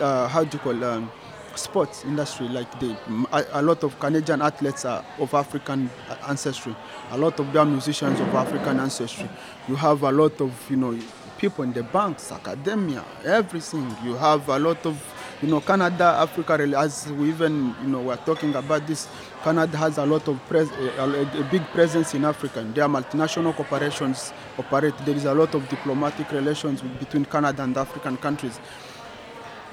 [0.00, 1.10] uh, how do you call um,
[1.58, 2.96] sports industry like the
[3.32, 5.90] a, a lot of Canadian athletes are of African
[6.28, 6.74] ancestry.
[7.10, 9.28] A lot of their musicians of African ancestry.
[9.68, 10.98] You have a lot of you know
[11.38, 13.94] people in the banks academia everything.
[14.04, 14.96] You have a lot of
[15.42, 19.08] you know Canada Africa as we even you know we're talking about this
[19.42, 22.62] Canada has a lot of pres- eh, a, a, a big presence in Africa.
[22.74, 24.94] There are multinational corporations operate.
[25.04, 28.58] There is a lot of diplomatic relations between Canada and African countries.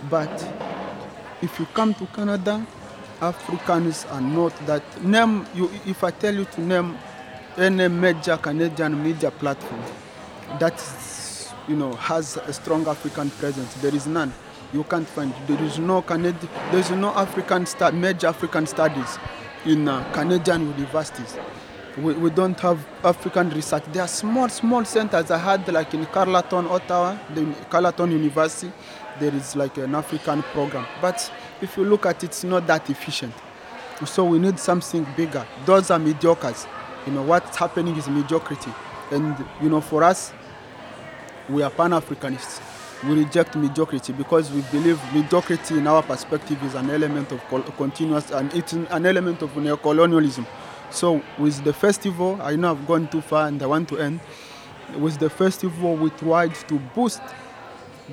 [0.09, 0.29] But
[1.41, 2.65] if you come to Canada,
[3.21, 4.83] Africans are not that.
[5.03, 6.97] Name you if I tell you to name
[7.57, 9.81] any major Canadian media platform
[10.59, 10.81] that
[11.67, 14.33] you know has a strong African presence, there is none.
[14.73, 15.33] You can't find.
[15.47, 16.49] There is no Canadian.
[16.71, 19.17] There is no African stu- major African studies
[19.65, 21.37] in uh, Canadian universities.
[21.97, 23.83] We, we don't have African research.
[23.93, 25.31] There are small, small centers.
[25.31, 28.69] I had like in Carleton, Ottawa, the Carleton University,
[29.19, 30.85] there is like an African program.
[31.01, 33.33] But if you look at it, it's not that efficient.
[34.05, 35.45] So we need something bigger.
[35.65, 36.67] Those are mediocres.
[37.07, 38.73] You know, what's happening is mediocrity.
[39.11, 40.33] And, you know, for us,
[41.47, 42.61] we are Pan-Africanists.
[43.07, 47.41] We reject mediocrity because we believe mediocrity in our perspective is an element of
[47.77, 50.45] continuous and it's an an element of neocolonialism.
[50.89, 54.21] So with the festival, I know I've gone too far and I want to end.
[54.97, 57.21] With the festival, we tried to boost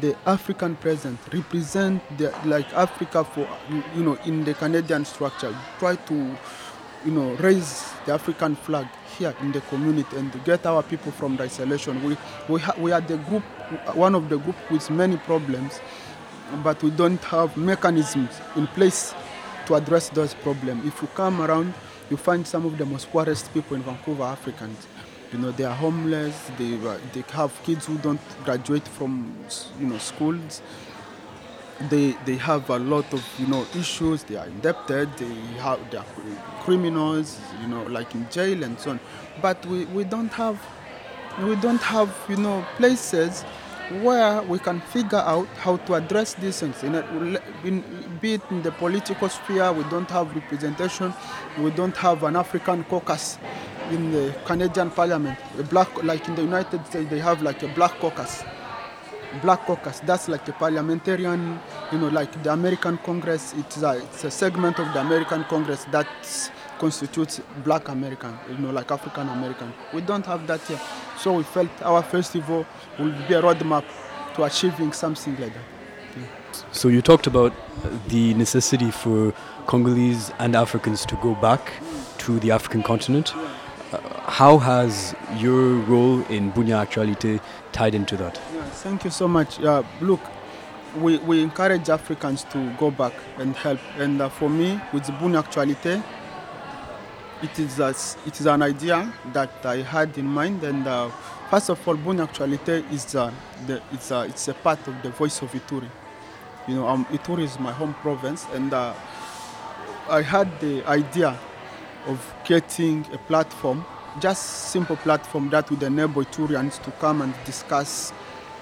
[0.01, 3.49] the African presence, represent the, like Africa for
[3.95, 5.55] you know in the Canadian structure.
[5.79, 6.37] Try to
[7.05, 8.87] you know raise the African flag
[9.19, 12.03] here in the community and get our people from the isolation.
[12.03, 12.17] We
[12.49, 13.43] we ha- we are the group,
[13.95, 15.81] one of the group with many problems,
[16.65, 19.15] but we don't have mechanisms in place
[19.67, 20.85] to address those problems.
[20.87, 21.75] If you come around,
[22.11, 24.87] you find some of the most poorest people in Vancouver Africans.
[25.33, 26.51] You know, they are homeless.
[26.59, 26.77] They
[27.15, 29.35] they have kids who don't graduate from
[29.81, 30.61] you know schools.
[31.89, 34.25] They they have a lot of you know issues.
[34.25, 35.17] They are indebted.
[35.17, 36.05] They have they are
[36.61, 37.41] criminals.
[37.63, 39.01] You know, like in jail and so on.
[39.41, 40.61] But we, we don't have
[41.43, 43.43] we don't have you know places
[44.03, 46.83] where we can figure out how to address these things.
[46.83, 47.83] In, a, in,
[48.21, 51.13] be it in the political sphere, we don't have representation.
[51.59, 53.39] We don't have an African caucus
[53.93, 55.39] in the Canadian Parliament.
[55.59, 58.43] A black, like in the United States, they have like a black caucus.
[59.43, 60.01] Black caucus.
[60.01, 61.59] That's like a parliamentarian,
[61.91, 63.55] you know, like the American Congress.
[63.57, 66.07] It's a, it's a segment of the American Congress that
[66.79, 69.73] constitutes Black American, you know, like African American.
[69.95, 70.81] We don't have that here.
[71.19, 72.67] So we felt our festival
[72.99, 73.85] will be a roadmap
[74.35, 75.63] to achieving something like that.
[76.73, 77.53] So you talked about
[78.09, 79.33] the necessity for
[79.67, 81.73] Congolese and Africans to go back
[82.19, 83.35] to the African continent.
[83.35, 83.49] Uh,
[84.33, 87.39] how has your role in Bunia Actualité
[87.73, 88.41] tied into that?
[88.55, 89.61] Yeah, thank you so much.
[89.61, 90.21] Uh, look,
[90.97, 93.79] we, we encourage Africans to go back and help.
[93.99, 96.03] And uh, for me, with Bunia Actualité,
[97.43, 97.91] it is, a,
[98.27, 100.65] it is an idea that I had in mind.
[100.65, 101.11] And uh,
[101.51, 103.31] first of all, Bunia Actualité is, uh,
[103.67, 105.91] the, it's, a, it's a part of the voice of Ituri.
[106.67, 108.95] You know, um, Ituri is my home province, and uh,
[110.09, 111.39] I had the idea
[112.07, 113.85] of creating a platform,
[114.21, 118.13] just simple platform that would enable Iturians to come and discuss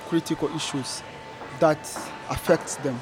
[0.09, 1.03] critical issues
[1.59, 1.79] that
[2.31, 3.01] affects them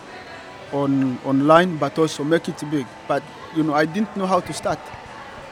[0.72, 2.86] on online, but also make it big.
[3.07, 3.22] But
[3.57, 4.78] you know, I didn't know how to start.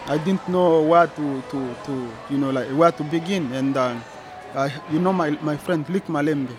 [0.06, 3.52] I didn't know where to, to, to you know, like where to begin.
[3.52, 3.96] And uh,
[4.54, 6.54] I, you know, my, my friend Lick Malembe,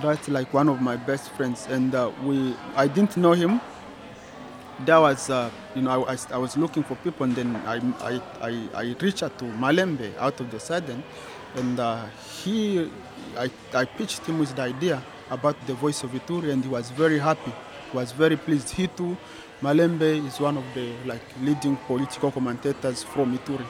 [0.00, 1.66] that's like one of my best friends.
[1.68, 3.60] And uh, we, I didn't know him.
[4.84, 7.76] There was, uh, you know, I, I, I was looking for people, and then I,
[8.00, 11.04] I, I, I reached out to Malembe out of the sudden,
[11.56, 12.04] and uh,
[12.42, 12.90] he,
[13.38, 16.90] I, I pitched him with the idea about the voice of Ituri, and he was
[16.90, 17.52] very happy.
[17.90, 18.70] He was very pleased.
[18.70, 19.16] He too,
[19.62, 23.66] Malembe is one of the like leading political commentators from Ituri.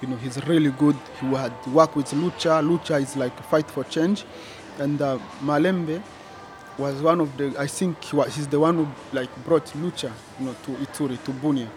[0.00, 0.96] You know, he's really good.
[1.20, 2.62] He had worked with Lucha.
[2.62, 4.24] Lucha is like a fight for change,
[4.78, 6.00] and uh, Malembe
[6.78, 7.54] was one of the.
[7.58, 11.22] I think he was, he's the one who like brought Lucha, you know, to Ituri,
[11.24, 11.68] to Bunia.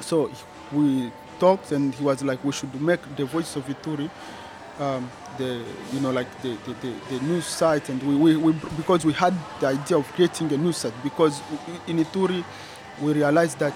[0.00, 0.30] So
[0.72, 4.10] we talked, and he was like, we should make the voice of Ituri
[4.80, 5.62] um, the
[5.92, 9.12] you know like the, the, the, the news site and we, we, we because we
[9.12, 11.40] had the idea of creating a news site because
[11.86, 12.42] in Ituri
[13.00, 13.74] we realized that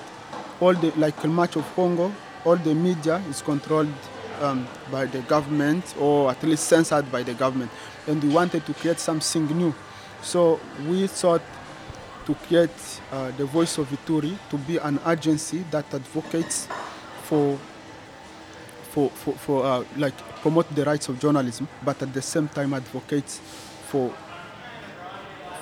[0.60, 2.12] all the like much of Congo
[2.44, 3.92] all the media is controlled
[4.40, 7.70] um, by the government or at least censored by the government
[8.06, 9.74] and we wanted to create something new
[10.24, 10.58] so
[10.88, 11.42] we thought
[12.26, 12.70] to create
[13.12, 16.66] uh, the voice of Ituri to be an agency that advocates
[17.24, 17.58] for
[18.90, 22.72] for, for, for uh, like promote the rights of journalism, but at the same time
[22.74, 23.40] advocates
[23.88, 24.14] for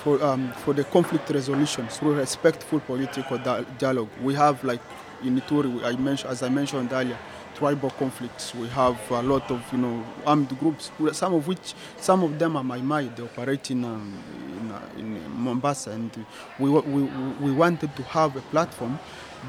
[0.02, 4.10] for um, for the conflict resolution through respectful political dia- dialogue.
[4.22, 4.80] We have like
[5.24, 7.18] in Ituri, I mentioned as I mentioned earlier,
[7.62, 8.52] tribal conflicts.
[8.56, 12.56] We have a lot of you know armed groups, some of which some of them
[12.56, 13.14] are my mind.
[13.14, 14.12] They operate in um,
[14.58, 16.10] in, uh, in Mambasa, and
[16.58, 17.02] we, we
[17.40, 18.98] we wanted to have a platform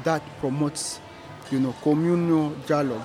[0.04, 1.00] that promotes
[1.50, 3.02] you know communal dialogue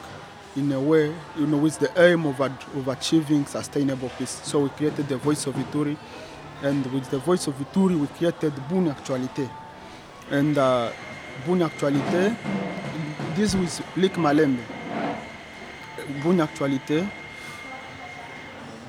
[0.55, 4.41] in a way, you know, with the aim of, ad- of achieving sustainable peace.
[4.43, 5.97] So we created the Voice of Ituri,
[6.61, 9.49] and with the Voice of Ituri, we created Bunia Actualité.
[10.29, 10.91] And uh,
[11.45, 12.35] Bunia Actualité,
[13.35, 14.78] this was Lik Malembe.
[16.23, 17.07] Bunia Actualité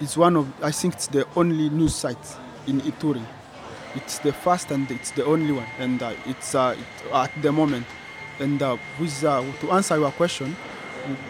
[0.00, 2.36] is one of, I think it's the only news site
[2.66, 3.22] in Ituri.
[3.94, 7.50] It's the first and it's the only one, and uh, it's uh, it, at the
[7.50, 7.86] moment.
[8.38, 10.56] And uh, with, uh, to answer your question,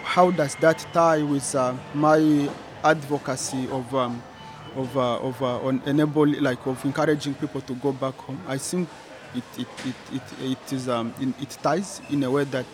[0.03, 2.51] how does that tie with uh, my
[2.85, 4.23] advocacy of um,
[4.77, 8.41] of uh, of on enable like of encouraging people to go back home?
[8.47, 8.89] I think
[9.35, 12.67] it it it it, it is um, it ties in a way that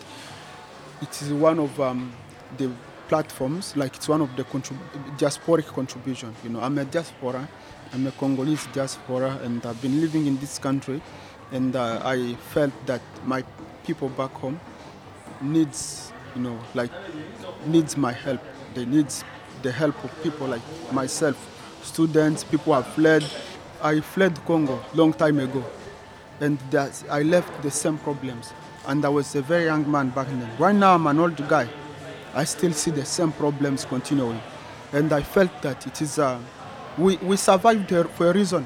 [1.01, 2.11] it is one of um,
[2.57, 2.71] the
[3.07, 4.77] platforms like it's one of the contrib-
[5.17, 6.35] diasporic contribution.
[6.43, 7.47] You know, I'm a diaspora,
[7.93, 11.01] I'm a Congolese diaspora, and I've been living in this country,
[11.51, 13.43] and uh, I felt that my
[13.85, 14.59] people back home
[15.41, 16.91] needs you know, like
[17.65, 18.41] needs my help.
[18.75, 19.23] They needs
[19.63, 21.37] the help of people like myself,
[21.83, 23.25] students, people have fled.
[23.81, 25.63] I fled Congo long time ago,
[26.39, 26.59] and
[27.09, 28.53] I left the same problems.
[28.87, 30.49] And I was a very young man back then.
[30.57, 31.67] Right now I'm an old guy.
[32.33, 34.39] I still see the same problems continuing,
[34.93, 36.39] and I felt that it is uh,
[36.97, 38.65] we we survived for a reason.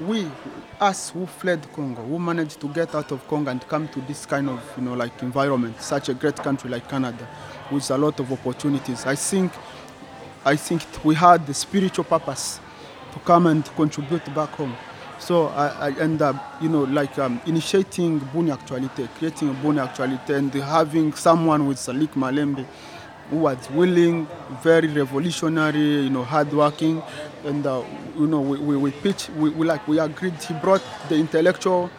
[0.00, 0.30] We,
[0.78, 4.26] us who fled Congo, who managed to get out of Congo and come to this
[4.26, 7.26] kind of, you know, like environment, such a great country like Canada,
[7.70, 9.06] with a lot of opportunities.
[9.06, 9.52] I think,
[10.44, 12.60] I think we had the spiritual purpose
[13.14, 14.76] to come and contribute back home.
[15.18, 19.86] So I, I end up, you know, like um, initiating Bunia Actualité, creating a Bunia
[19.88, 22.66] Actualité, and having someone with Salik Malembe
[23.30, 24.26] who was willing,
[24.62, 27.02] very revolutionary, you know, hardworking,
[27.44, 27.82] and uh,
[28.16, 30.34] you know, we, we, we pitch, we, we like, we agreed.
[30.34, 31.90] He brought the intellectual,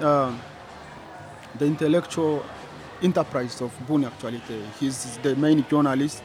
[0.00, 0.32] uh,
[1.58, 2.44] the intellectual
[3.02, 4.62] enterprise of Bunia Actualité.
[4.78, 6.22] He's the main journalist,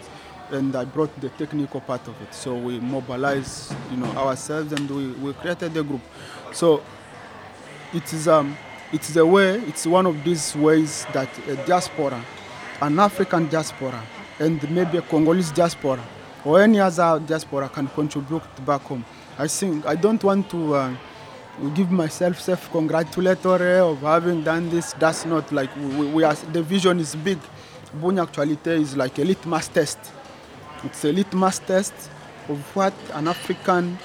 [0.52, 2.34] and I brought the technical part of it.
[2.34, 6.02] So we mobilized, you know, ourselves, and we, we created the group.
[6.52, 6.84] So
[7.94, 8.58] it is um,
[8.92, 9.60] it is a way.
[9.62, 12.24] It's one of these ways that a diaspora,
[12.82, 14.04] an African diaspora,
[14.40, 16.04] and maybe a Congolese diaspora
[16.46, 19.06] or any other diaspora can contribute back home.
[19.38, 20.96] I think I don't want to uh,
[21.74, 24.94] give myself self-congratulatory of having done this.
[24.94, 26.36] That's not like we, we are.
[26.36, 27.40] The vision is big.
[28.00, 30.00] Bunia Actualité is like a litmus test.
[30.86, 31.94] It's a litmus test
[32.50, 33.98] of what an African,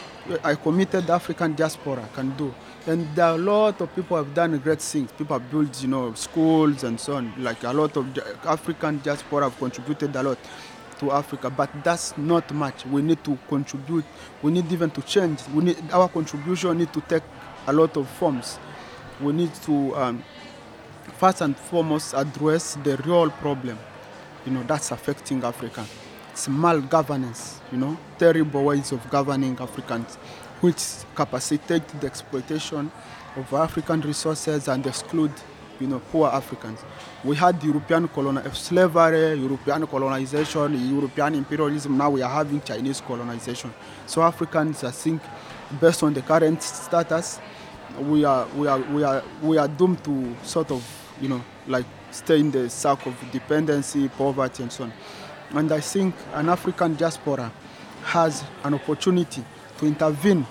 [0.44, 2.54] a committed African diaspora can do.
[2.86, 5.10] And there are a lot of people have done great things.
[5.12, 7.32] People have built, you know, schools and so on.
[7.36, 8.06] Like a lot of
[8.44, 10.38] African diaspora have contributed a lot
[11.00, 12.86] to Africa, but that's not much.
[12.86, 14.04] We need to contribute.
[14.42, 15.40] We need even to change.
[15.52, 17.22] We need our contribution need to take
[17.66, 18.58] a lot of forms.
[19.20, 20.24] We need to um,
[21.18, 23.78] first and foremost address the real problem.
[24.46, 25.84] You know that's affecting Africa.
[26.38, 27.58] It's malgovernance.
[27.72, 30.14] You know terrible ways of governing Africans,
[30.60, 30.80] which
[31.16, 32.92] capacitate the exploitation
[33.34, 35.32] of African resources and exclude
[35.80, 36.78] you know, poor Africans.
[37.24, 41.98] We had European coloni- slavery, European colonization, European imperialism.
[41.98, 43.74] Now we are having Chinese colonization.
[44.06, 45.20] So Africans, I think,
[45.80, 47.40] based on the current status,
[48.00, 50.84] we are we are we are we are doomed to sort of
[51.20, 54.92] you know like stay in the circle of dependency, poverty, and so on.
[55.50, 57.50] And I think an African diaspora
[58.04, 59.44] has an opportunity
[59.78, 60.46] to intervene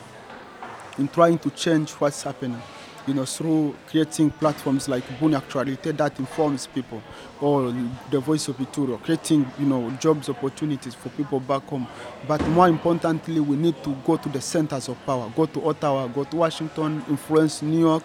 [0.97, 2.61] in trying to change what's happening
[3.07, 7.01] you know, through creating platforms like Bunia Actualité that informs people,
[7.39, 7.73] or
[8.11, 11.87] the Voice of Ituri, creating, you know, jobs opportunities for people back home.
[12.27, 16.07] But more importantly, we need to go to the centers of power, go to Ottawa,
[16.07, 18.03] go to Washington, influence New York,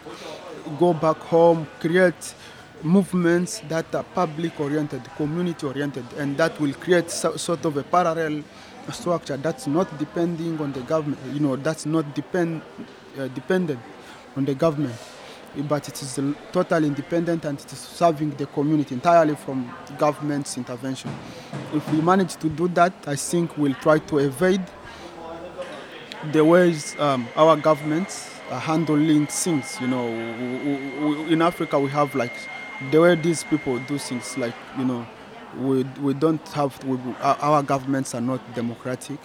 [0.78, 2.34] go back home, create
[2.83, 8.43] movements that are public-oriented, community-oriented, and that will create so, sort of a parallel
[8.91, 12.62] structure that's not depending on the government, you know, that's not depend,
[13.18, 13.78] uh, dependent
[14.37, 14.95] on the government,
[15.68, 16.18] but it is
[16.51, 21.11] totally independent and it is serving the community entirely from government's intervention.
[21.72, 24.62] If we manage to do that, I think we'll try to evade
[26.33, 29.76] the ways um, our governments are handling things.
[29.80, 30.07] You know,
[31.28, 32.33] in Africa we have like
[32.91, 34.37] the way these people do things.
[34.37, 35.07] Like you know,
[35.59, 39.18] we we don't have we, our governments are not democratic.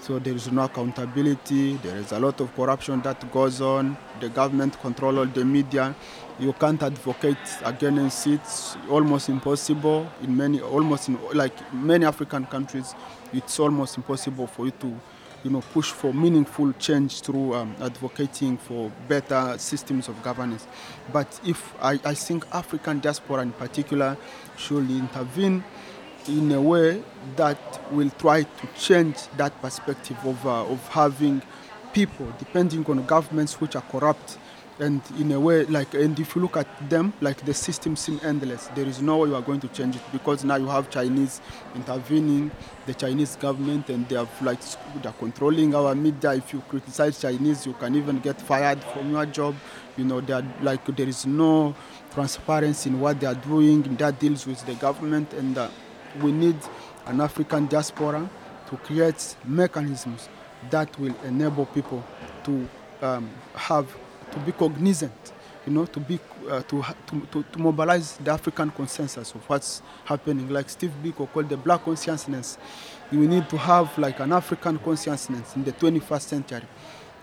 [0.00, 1.76] So there is no accountability.
[1.78, 3.96] There is a lot of corruption that goes on.
[4.20, 5.94] The government control all the media.
[6.38, 8.34] You can't advocate against it.
[8.40, 12.94] It's almost impossible in many, almost in like many African countries.
[13.32, 15.00] It's almost impossible for you to,
[15.44, 20.66] you know, push for meaningful change through um, advocating for better systems of governance.
[21.12, 24.16] But if I, I think African diaspora in particular
[24.56, 25.64] should intervene
[26.28, 27.02] in a way
[27.36, 27.58] that
[27.92, 31.40] will try to change that perspective of, uh, of having
[31.92, 34.38] people depending on governments which are corrupt
[34.80, 38.20] and in a way like and if you look at them like the system seem
[38.22, 38.68] endless.
[38.68, 41.40] There is no way you are going to change it because now you have chinese
[41.74, 42.50] intervening
[42.86, 44.60] the chinese government and they have like
[45.02, 46.34] they're controlling our media.
[46.34, 49.54] If you criticize chinese you can even get fired from your job.
[49.96, 51.74] You know they are like there is no
[52.12, 53.82] transparency in what they are doing.
[53.96, 55.68] That deals with the government and uh,
[56.22, 56.56] we need
[57.06, 58.28] an African diaspora
[58.68, 60.28] to create mechanisms
[60.70, 62.04] that will enable people
[62.44, 62.68] to
[63.02, 63.86] um, have
[64.32, 65.32] to be cognizant,
[65.66, 66.18] you know, to be
[66.48, 70.48] uh, to, to, to to mobilize the African consensus of what's happening.
[70.48, 72.58] Like Steve Biko called the Black consciousness.
[73.10, 76.62] We need to have like an African consciousness in the 21st century.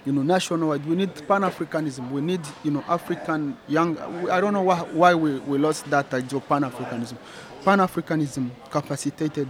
[0.05, 2.11] You know, nationwide, we need Pan-Africanism.
[2.11, 3.97] We need, you know, African young.
[4.29, 7.17] I don't know why, why we, we lost that idea of Pan-Africanism.
[7.63, 9.49] Pan-Africanism capacitated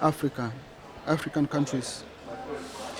[0.00, 0.50] Africa,
[1.06, 2.02] African countries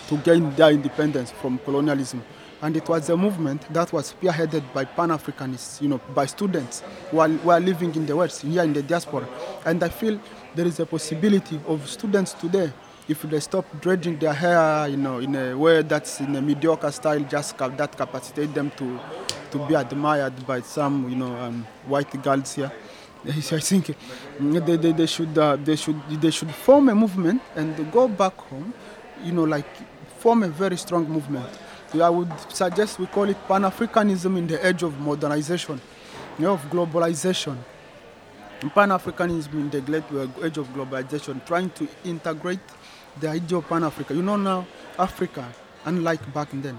[0.09, 2.23] to gain their independence from colonialism.
[2.61, 7.21] And it was a movement that was spearheaded by Pan-Africanists, you know, by students who
[7.21, 9.29] are, who are living in the West, here in the diaspora.
[9.65, 10.19] And I feel
[10.55, 12.73] there is a possibility of students today,
[13.09, 16.91] if they stop dredging their hair, you know, in a way that's in a mediocre
[16.91, 18.99] style, just cap- that capacitate them to,
[19.53, 22.73] to be admired by some, you know, um, white girls here
[23.27, 23.97] I think
[24.41, 28.37] they, they, they should uh, they should they should form a movement and go back
[28.37, 28.73] home,
[29.25, 29.67] you know, like
[30.19, 31.47] form a very strong movement.
[31.95, 35.81] I would suggest we call it Pan Africanism in the age of modernization,
[36.39, 37.57] you know, of globalization.
[38.75, 39.79] Pan Africanism in the
[40.45, 42.61] age of globalization, trying to integrate
[43.19, 44.15] the idea of Pan Africa.
[44.15, 44.67] You know, now
[44.99, 45.49] Africa,
[45.87, 46.79] unlike back then,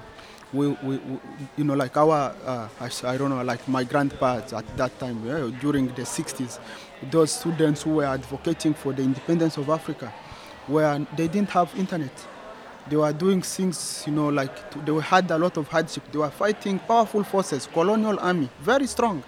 [0.54, 1.20] we, we, we
[1.58, 5.50] you know, like our, uh, I, don't know, like my grandpas at that time, yeah,
[5.60, 6.60] during the 60s,
[7.10, 10.14] those students who were advocating for the independence of Africa,
[10.68, 12.12] where they didn't have internet
[12.90, 16.04] they were doing things, you know, like they had a lot of hardship.
[16.12, 19.24] They were fighting powerful forces, colonial army, very strong.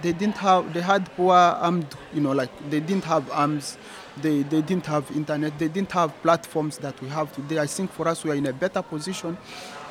[0.00, 3.76] They didn't have, they had poor armed, you know, like they didn't have arms,
[4.20, 7.58] they, they didn't have internet, they didn't have platforms that we have today.
[7.58, 9.36] I think for us, we are in a better position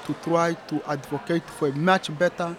[0.06, 2.56] to try to advocate for a much better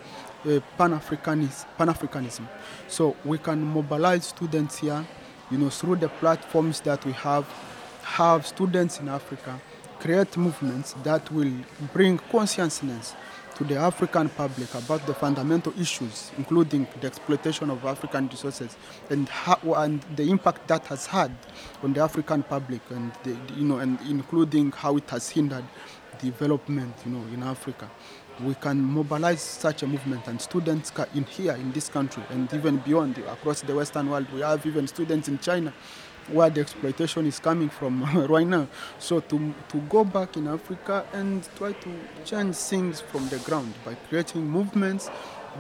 [0.47, 2.49] uh, Pan-Africanism, Pan-Africanism.
[2.89, 5.05] So we can mobilize students here,
[5.51, 7.47] you know, through the platforms that we have,
[8.03, 9.61] have students in Africa
[10.03, 11.53] create movements that will
[11.93, 13.15] bring consciousness
[13.55, 18.77] to the African public about the fundamental issues, including the exploitation of African resources
[19.11, 21.31] and, how, and the impact that has had
[21.85, 25.65] on the African public, and the, you know, and including how it has hindered
[26.21, 27.89] development, you know, in Africa.
[28.43, 32.79] We can mobilize such a movement, and students in here in this country, and even
[32.79, 34.27] beyond across the Western world.
[34.33, 35.73] We have even students in China
[36.29, 38.69] where the exploitation is coming from right now.
[38.99, 41.91] So to, to go back in Africa and try to
[42.25, 45.11] change things from the ground by creating movements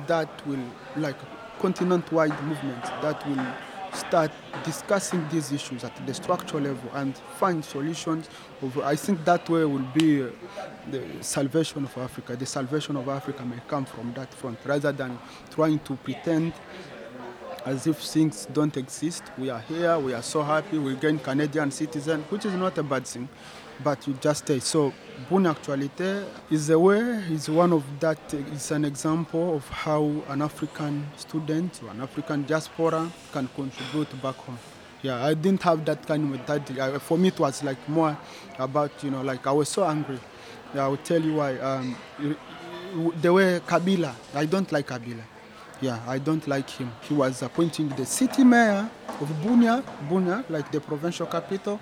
[0.06, 0.64] that will,
[0.96, 1.16] like
[1.58, 3.46] continent-wide movements, that will
[3.94, 4.30] start
[4.64, 8.28] discussing these issues at the structural level and find solutions.
[8.62, 10.28] Of, I think that way will be uh,
[10.90, 12.36] the salvation of Africa.
[12.36, 15.18] The salvation of Africa may come from that front rather than
[15.50, 16.54] trying to pretend
[17.64, 19.22] as if things don't exist.
[19.38, 22.82] We are here, we are so happy, we gain Canadian citizen, which is not a
[22.82, 23.28] bad thing,
[23.84, 24.58] but you just stay.
[24.58, 24.92] So
[25.30, 27.00] Bunia Actualité is a way,
[27.30, 32.44] is one of that, is an example of how an African student or an African
[32.44, 34.58] diaspora can contribute back home.
[35.02, 36.98] Yeah, I didn't have that kind of mentality.
[37.00, 38.16] For me, it was like more
[38.58, 40.18] about, you know, like I was so angry.
[40.74, 41.58] Yeah, I will tell you why.
[41.58, 41.96] Um,
[43.20, 45.22] the way Kabila, I don't like Kabila.
[45.82, 46.92] Yeah, I don't like him.
[47.08, 48.88] He was appointing the city mayor
[49.20, 51.80] of Bunia, Bunia, like the provincial capital.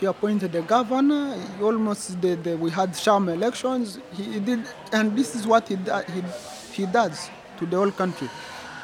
[0.00, 1.36] He appointed the governor.
[1.58, 3.98] He almost the, the, we had sham elections.
[4.14, 6.22] He, he, did, and this is what he, he
[6.72, 7.28] he does
[7.58, 8.30] to the whole country.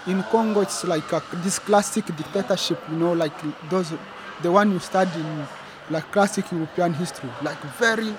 [0.06, 2.78] In Congo, it's like a, this classic dictatorship.
[2.90, 3.32] You know, like
[3.70, 3.94] those
[4.42, 5.46] the one you study in
[5.88, 8.14] like classic European history, like very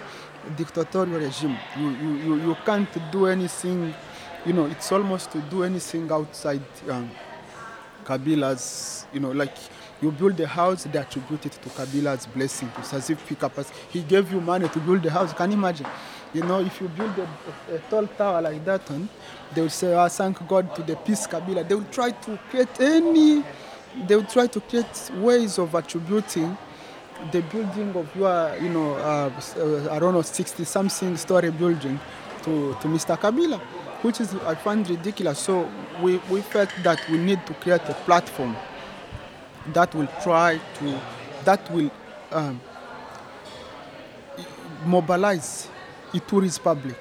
[0.58, 1.56] dictatorial regime.
[1.78, 3.94] You you you, you can't do anything
[4.46, 7.10] you know, it's almost to do anything outside um,
[8.06, 9.56] Kabila's, you know, like
[10.02, 12.72] you build a house, they attribute it to Kabila's blessing.
[12.78, 13.28] It's as if
[13.92, 15.34] he gave you money to build the house.
[15.34, 15.88] Can you imagine?
[16.34, 19.10] You know, if you build a, a tall tower like that one,
[19.54, 21.68] they will say, I oh, thank God to the peace Kabila.
[21.68, 23.44] They will try to create any,
[24.08, 26.58] they will try to create ways of attributing
[27.32, 32.00] the building of your, you know, uh, uh, I don't know, 60 something story building
[32.44, 33.18] to, to Mr.
[33.20, 33.60] Kabila
[34.02, 35.40] which is I find ridiculous.
[35.40, 35.70] So
[36.02, 38.56] we, we felt that we need to create a platform
[39.74, 41.02] that will try to
[41.46, 41.92] that will
[42.32, 42.60] um,
[44.86, 45.68] mobilize
[46.28, 46.96] tourist public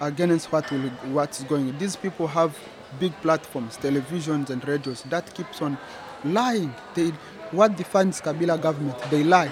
[0.00, 1.76] against what will, what's going.
[1.78, 2.56] These people have
[2.98, 5.78] big platforms, televisions and radios that keeps on
[6.24, 6.74] lying.
[6.94, 7.10] They,
[7.50, 8.98] what defines Kabila government?
[9.10, 9.50] They lie.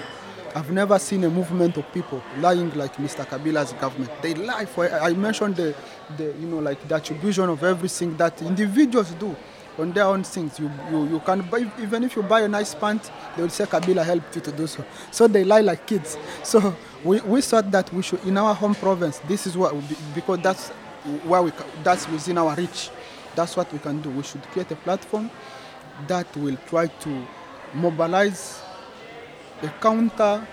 [0.54, 3.24] I've never seen a movement of people lying like Mr.
[3.24, 4.10] Kabila's government.
[4.20, 4.90] They lie for.
[4.92, 5.74] I mentioned the,
[6.16, 9.36] the you know, like the attribution of everything that individuals do
[9.78, 10.58] on their own things.
[10.58, 13.64] You, you, you can buy, even if you buy a nice pant, they will say
[13.64, 14.84] Kabila helped you to do so.
[15.12, 16.18] So they lie like kids.
[16.42, 19.74] So we, we thought that we should, in our home province, this is what,
[20.14, 20.68] because that's
[21.24, 21.52] where we,
[21.84, 22.90] that's within our reach.
[23.36, 24.10] That's what we can do.
[24.10, 25.30] We should create a platform
[26.08, 27.26] that will try to
[27.74, 28.62] mobilize
[29.62, 30.46] a counter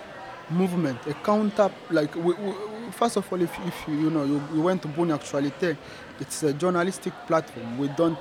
[0.49, 2.53] movement, a counter like we, we,
[2.91, 5.77] first of all, if, if you, you know you, you went to Bunia Actualité,
[6.19, 7.77] it's a journalistic platform.
[7.77, 8.17] We don't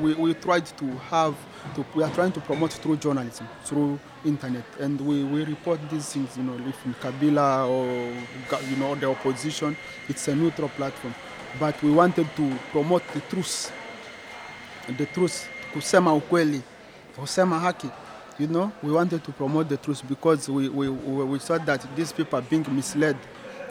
[0.00, 1.36] we, we tried to have
[1.74, 6.12] to, we are trying to promote through journalism, through internet, and we, we report these
[6.12, 6.36] things.
[6.36, 7.86] You know, if in Kabila or
[8.68, 9.76] you know the opposition,
[10.08, 11.14] it's a neutral platform.
[11.60, 13.72] But we wanted to promote the truth,
[14.98, 16.60] the truth, kusema ukweli,
[17.16, 17.88] kusema haki
[18.38, 22.12] you know, we wanted to promote the truth because we, we, we, thought that these
[22.12, 23.16] people are being misled.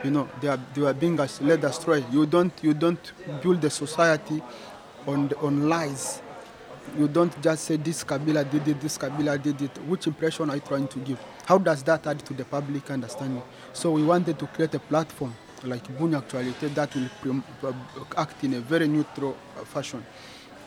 [0.04, 2.04] You know, they are, they are being led astray.
[2.12, 3.12] You don't, you don't
[3.42, 4.42] build a society
[5.08, 6.22] on, on lies.
[6.98, 9.76] you don't just say this Kabila did it, this Kabila did it.
[9.88, 11.20] Which impression are you trying to give?
[11.46, 13.42] How does that add to the public understanding?
[13.74, 15.34] So we wanted to create a platform
[15.64, 16.94] like Bunia Actualité that
[17.24, 17.74] will uh,
[18.18, 19.36] act in a very neutral
[19.66, 20.06] fashion,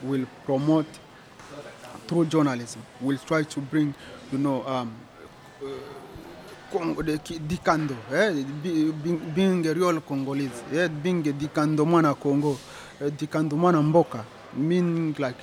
[0.03, 0.87] will promote
[2.07, 3.95] through journalism, will try to bring,
[4.33, 4.95] you know, um,
[5.63, 5.67] uh,
[7.03, 8.33] the Dikando, eh,
[8.63, 12.51] be- being, being a real Congolese, eh, being a Dikando mwana Congo,
[13.01, 15.37] uh, Dikando mwana Mboka, meaning like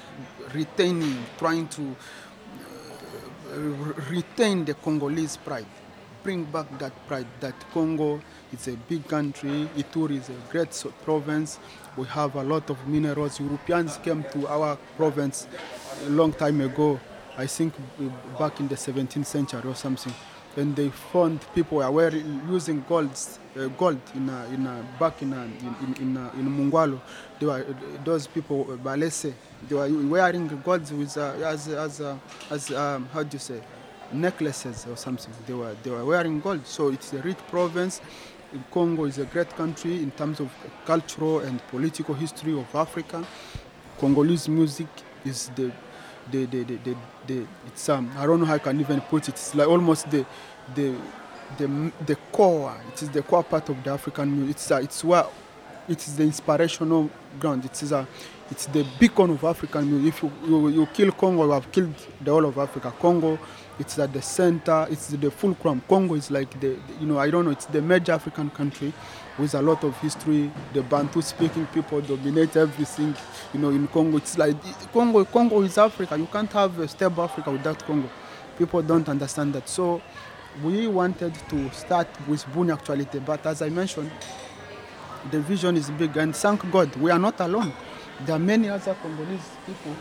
[0.53, 1.81] retaining, trying to
[3.51, 5.65] uh, retain the Congolese pride,
[6.23, 8.19] bring back that pride that Congo
[8.51, 11.57] is a big country, Ituri is a great province,
[11.97, 13.39] we have a lot of minerals.
[13.39, 15.47] Europeans came to our province
[16.05, 16.99] a long time ago,
[17.37, 17.73] I think
[18.39, 20.13] back in the 17th century or something.
[20.55, 25.33] And they found people were using golds, uh, gold in a, in a, back in,
[25.33, 26.99] a, in, in, a, in Mongbwalu.
[27.39, 27.65] They were,
[28.03, 29.33] those people, uh, Balese,
[29.67, 32.17] they were wearing golds with, uh, as, as, uh,
[32.51, 33.61] as um, how do you say,
[34.11, 35.33] necklaces or something.
[35.47, 36.67] They were, they were wearing gold.
[36.67, 37.99] So it's a rich province.
[38.69, 40.51] Congo is a great country in terms of
[40.85, 43.25] cultural and political history of Africa.
[43.99, 44.87] Congolese music
[45.25, 45.71] is the
[46.31, 46.95] the the the, the,
[47.27, 49.29] the it's um I don't know how I can even put it.
[49.29, 50.25] It's like almost the
[50.75, 50.95] the
[51.57, 52.75] the the core.
[52.93, 54.55] It is the core part of the African music.
[54.55, 55.25] It's uh, it's where
[55.87, 57.09] it is the inspirational
[57.39, 57.65] ground.
[57.65, 58.07] It is a
[58.51, 60.13] it's the beacon of African music.
[60.13, 62.93] If you, you, you kill Congo, you have killed the whole of Africa.
[62.99, 63.39] Congo,
[63.79, 64.85] it's at the center.
[64.91, 65.81] It's the fulcrum.
[65.87, 67.51] Congo is like the, you know, I don't know.
[67.51, 68.93] It's the major African country
[69.39, 70.51] with a lot of history.
[70.73, 73.15] The Bantu-speaking people dominate everything.
[73.53, 74.57] You know, in Congo, it's like
[74.91, 75.25] Congo.
[75.25, 76.15] Congo is Africa.
[76.17, 78.09] You can't have a stable Africa without Congo.
[78.57, 79.67] People don't understand that.
[79.67, 80.01] So,
[80.63, 84.11] we wanted to start with Bunia Actualité, but as I mentioned,
[85.31, 87.71] the vision is big, and thank God we are not alone.
[88.25, 89.95] There are many other Congolese people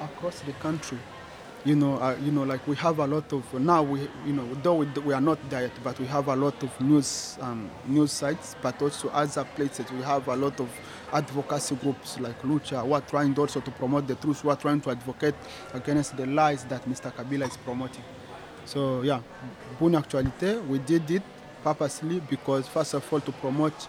[0.00, 0.98] across the country.
[1.64, 3.82] You know, uh, you know, like we have a lot of now.
[3.82, 6.78] We, you know, though we, we are not there but we have a lot of
[6.80, 9.90] news um, news sites, but also other places.
[9.90, 10.68] We have a lot of
[11.10, 14.82] advocacy groups like Lucha who are trying also to promote the truth, who are trying
[14.82, 15.34] to advocate
[15.72, 17.10] against the lies that Mr.
[17.10, 18.04] Kabila is promoting.
[18.66, 19.20] So yeah,
[19.80, 21.22] Bunia Actualité, we did it
[21.62, 23.88] purposely because first of all to promote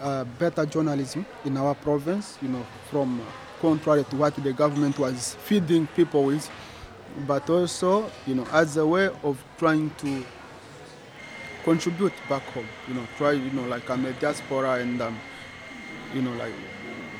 [0.00, 3.24] uh, better journalism in our province, you know, from uh,
[3.60, 6.50] contrary to what the government was feeding people with,
[7.26, 10.24] but also, you know, as a way of trying to
[11.64, 15.18] contribute back home, you know, try, you know, like I'm a diaspora and, um,
[16.14, 16.52] you know, like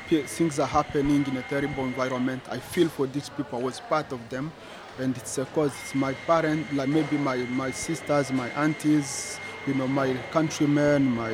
[0.09, 2.41] things are happening in a terrible environment.
[2.49, 3.59] I feel for these people.
[3.59, 4.51] I was part of them,
[4.97, 5.71] and it's cause.
[5.83, 11.33] It's my parents, like maybe my my sisters, my aunties, you know, my countrymen, my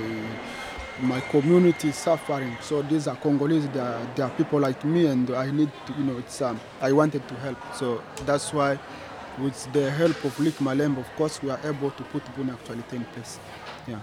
[1.01, 2.57] my community is suffering.
[2.61, 3.67] So these are Congolese.
[3.69, 6.59] They are, they are people like me, and I need to, you know, it's um,
[6.81, 7.57] I wanted to help.
[7.73, 8.79] So that's why,
[9.39, 12.93] with the help of Lick Malembe, of course, we are able to put Bunia Actualité
[12.93, 13.39] in place.
[13.87, 13.99] Yeah.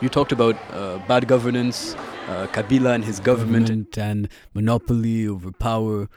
[0.00, 1.94] You talked about uh, bad governance,
[2.28, 3.66] uh, Kabila and his government.
[3.66, 6.08] government and monopoly over power.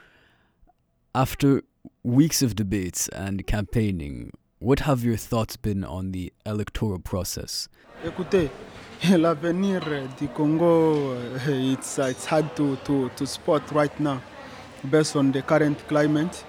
[1.13, 1.61] After
[2.01, 7.67] weeks of debates and campaigning, what have your thoughts been on the electoral process?
[8.05, 8.49] Écoutez,
[9.17, 9.81] l'avenir
[10.17, 14.21] du Congo, eh, it's, it's hard to, to, to spot right now
[14.89, 16.45] based on the current climate.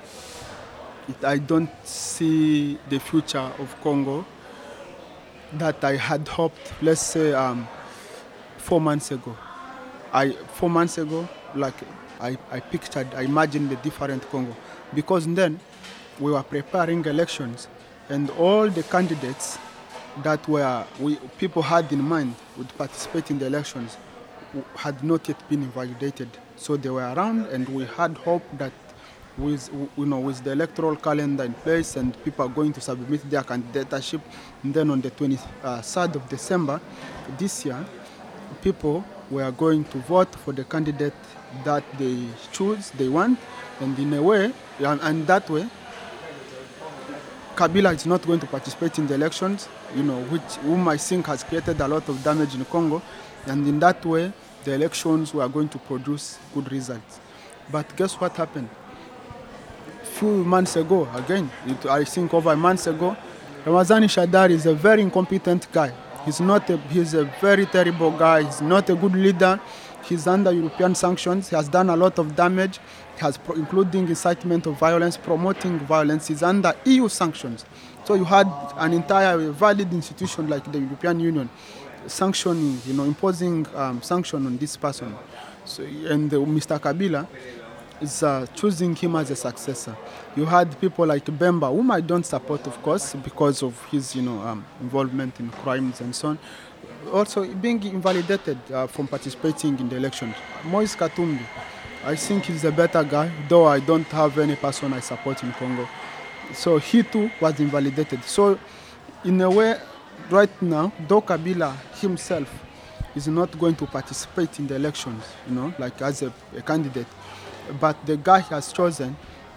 [1.08, 4.24] It, I don't see the future of Congo
[5.54, 7.66] that I had hoped, let's say, um,
[8.56, 9.36] four months ago.
[10.12, 11.74] I, four months ago, like
[12.20, 14.54] I, I pictured, I imagined a different Congo.
[14.94, 15.58] Because then
[16.20, 17.66] we were preparing elections
[18.08, 19.58] and all the candidates
[20.22, 23.96] that were we, people had in mind would participate in the elections
[24.76, 26.28] had not yet been validated.
[26.56, 28.72] So they were around, and we had hope that
[29.36, 33.28] with you know with the electoral calendar in place and people are going to submit
[33.28, 34.20] their candidatureship,
[34.62, 36.80] and then on the 23rd of December
[37.36, 37.84] this year,
[38.62, 41.14] people were going to vote for the candidate
[41.64, 43.38] that they choose, they want,
[43.80, 45.66] and in a way, and, and that way,
[47.56, 51.26] Kabila is not going to participate in the elections, you know, which whom I think
[51.26, 53.00] has created a lot of damage in Congo,
[53.46, 54.32] and in that way,
[54.64, 57.20] the elections were going to produce good results.
[57.70, 58.68] But guess what happened?
[60.02, 63.16] Few months ago, again, it, I think over a month ago,
[63.64, 65.92] Ramazani Shadary is a very incompetent guy.
[66.24, 68.42] He's not a, he's a very terrible guy.
[68.42, 69.60] He's not a good leader.
[70.04, 71.50] He's under European sanctions.
[71.50, 72.78] He has done a lot of damage.
[73.18, 76.30] Has, pro- including incitement of violence, promoting violence.
[76.30, 77.64] is under EU sanctions.
[78.04, 81.48] So you had an entire valid institution like the European Union
[82.06, 85.14] sanctioning, you know, imposing um, sanction on this person.
[85.64, 86.78] So, and uh, Mr.
[86.78, 87.26] Kabila,
[88.00, 89.96] is uh, choosing him as a successor.
[90.36, 94.22] You had people like Bemba, whom I don't support, of course, because of his, you
[94.22, 96.38] know, um, involvement in crimes and so on.
[97.12, 100.34] Also being invalidated uh, from participating in the election.
[100.64, 101.42] Moise Katumbi,
[102.06, 105.52] I think he's a better guy, though I don't have any person I support in
[105.52, 105.88] Congo.
[106.52, 108.22] So he too was invalidated.
[108.24, 108.58] So
[109.24, 109.76] in a way,
[110.28, 112.52] right now, though Kabila himself
[113.16, 117.06] is not going to participate in the elections, you know, like as a, a candidate,
[117.80, 119.16] but the guy he has chosen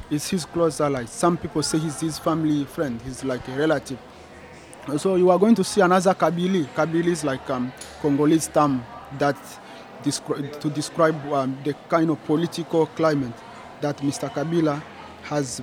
[0.10, 1.04] is his close ally.
[1.04, 4.00] Some people say he's his family friend, he's like a relative.
[4.98, 6.66] So you are going to see another Kabili.
[6.68, 8.86] Kabili is like um, Congolese term
[9.18, 9.36] that
[10.04, 13.34] descri- to describe um, the kind of political climate
[13.82, 14.30] that Mr.
[14.30, 14.82] Kabila
[15.24, 15.62] has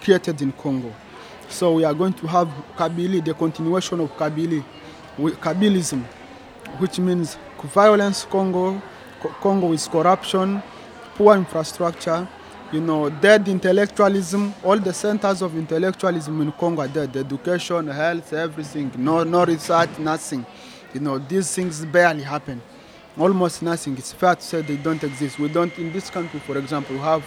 [0.00, 0.92] created in Congo.
[1.48, 4.64] So we are going to have Kabili, the continuation of Kabili,
[5.18, 6.02] Kabilism,
[6.78, 8.80] which means violence Congo,
[9.40, 10.62] Congo with corruption,
[11.14, 12.26] poor infrastructure,
[12.72, 14.54] you know, dead intellectualism.
[14.64, 17.14] All the centers of intellectualism in Congo are dead.
[17.16, 18.90] Education, health, everything.
[18.96, 20.44] No, no research, nothing.
[20.94, 22.62] You know, these things barely happen.
[23.18, 23.96] Almost nothing.
[23.98, 25.38] It's fair to say they don't exist.
[25.38, 27.22] We don't, in this country, for example, have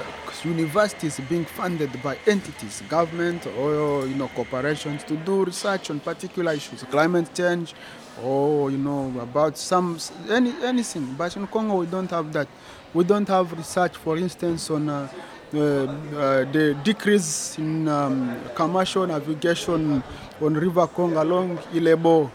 [0.00, 6.00] uh, universities being funded by entities, government or you know corporations to do research on
[6.00, 7.74] particular issues, climate change,
[8.22, 9.98] or you know about some
[10.30, 11.14] any anything.
[11.18, 12.48] But in Congo we don't have that.
[12.94, 15.08] We don't have research, for instance, on uh,
[15.52, 15.86] uh, uh,
[16.50, 20.02] the decrease in um, commercial navigation
[20.40, 22.30] on River Congo along Ilebo,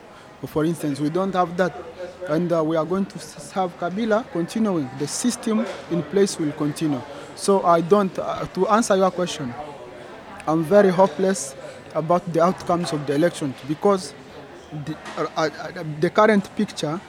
[0.45, 0.99] for instance.
[0.99, 1.90] We don't have that.
[2.27, 4.89] And uh, we are going to s- have Kabila continuing.
[4.99, 7.01] The system in place will continue.
[7.35, 9.53] So I don't, uh, to answer your question,
[10.47, 11.55] I'm very hopeless
[11.93, 14.13] about the outcomes of the elections because
[14.85, 16.99] the, uh, uh, the current picture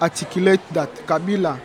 [0.00, 1.58] articulate that Kabila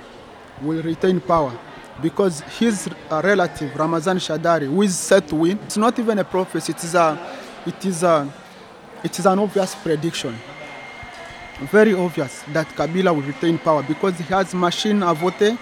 [0.61, 1.57] will retain power
[2.01, 6.23] because his uh, relative Ramazani Shadary, who is set to win, it's not even a
[6.25, 6.73] prophecy.
[6.73, 7.17] It is a,
[7.65, 8.31] it is a,
[9.03, 10.35] it is an obvious prediction.
[11.61, 15.53] Very obvious that Kabila will retain power because he has machine à voter,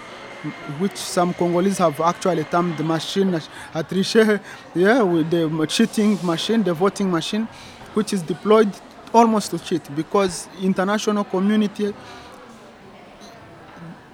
[0.78, 3.30] which some Congolese have actually termed the machine
[3.72, 4.40] à tricher,
[4.74, 7.46] yeah, with the cheating machine, the voting machine,
[7.94, 8.68] which is deployed
[9.12, 11.94] almost to cheat because international community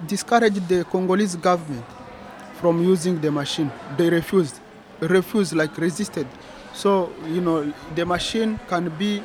[0.07, 1.85] discouraged the Congolese government
[2.61, 3.71] from using the machine.
[3.97, 4.61] They refused,
[5.01, 6.27] refused, like resisted.
[6.75, 9.23] So, you know, the machine can be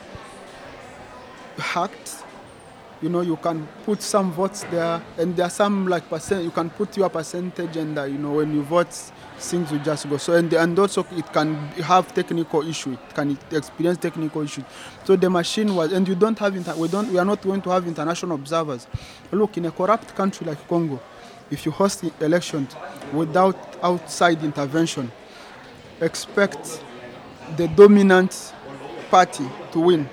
[1.58, 2.24] hacked.
[3.02, 6.44] You know, you can put some votes there, and there are some like percent.
[6.44, 8.92] You can put your percentage, and uh, you know, when you vote,
[9.38, 10.18] things will just go.
[10.18, 12.94] So, and and also it can have technical issue.
[12.94, 14.64] It can experience technical issues.
[15.04, 17.62] So the machine was, and you don't have inter- we don't we are not going
[17.64, 18.88] to have international observers.
[19.32, 21.02] Look, in a corrupt country like Congo,
[21.52, 22.76] if you host elections
[23.14, 25.12] without outside intervention,
[26.00, 26.82] expect
[27.58, 28.54] the dominant
[29.12, 30.10] party to win,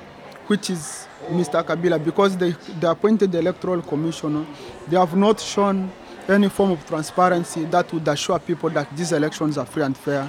[0.49, 1.63] which is Mr.
[1.65, 2.51] Kabila, because they,
[2.81, 4.45] they appointed the electoral commissioner.
[4.89, 5.91] They have not shown
[6.29, 10.29] any form of transparency that would assure people that these elections are free and fair.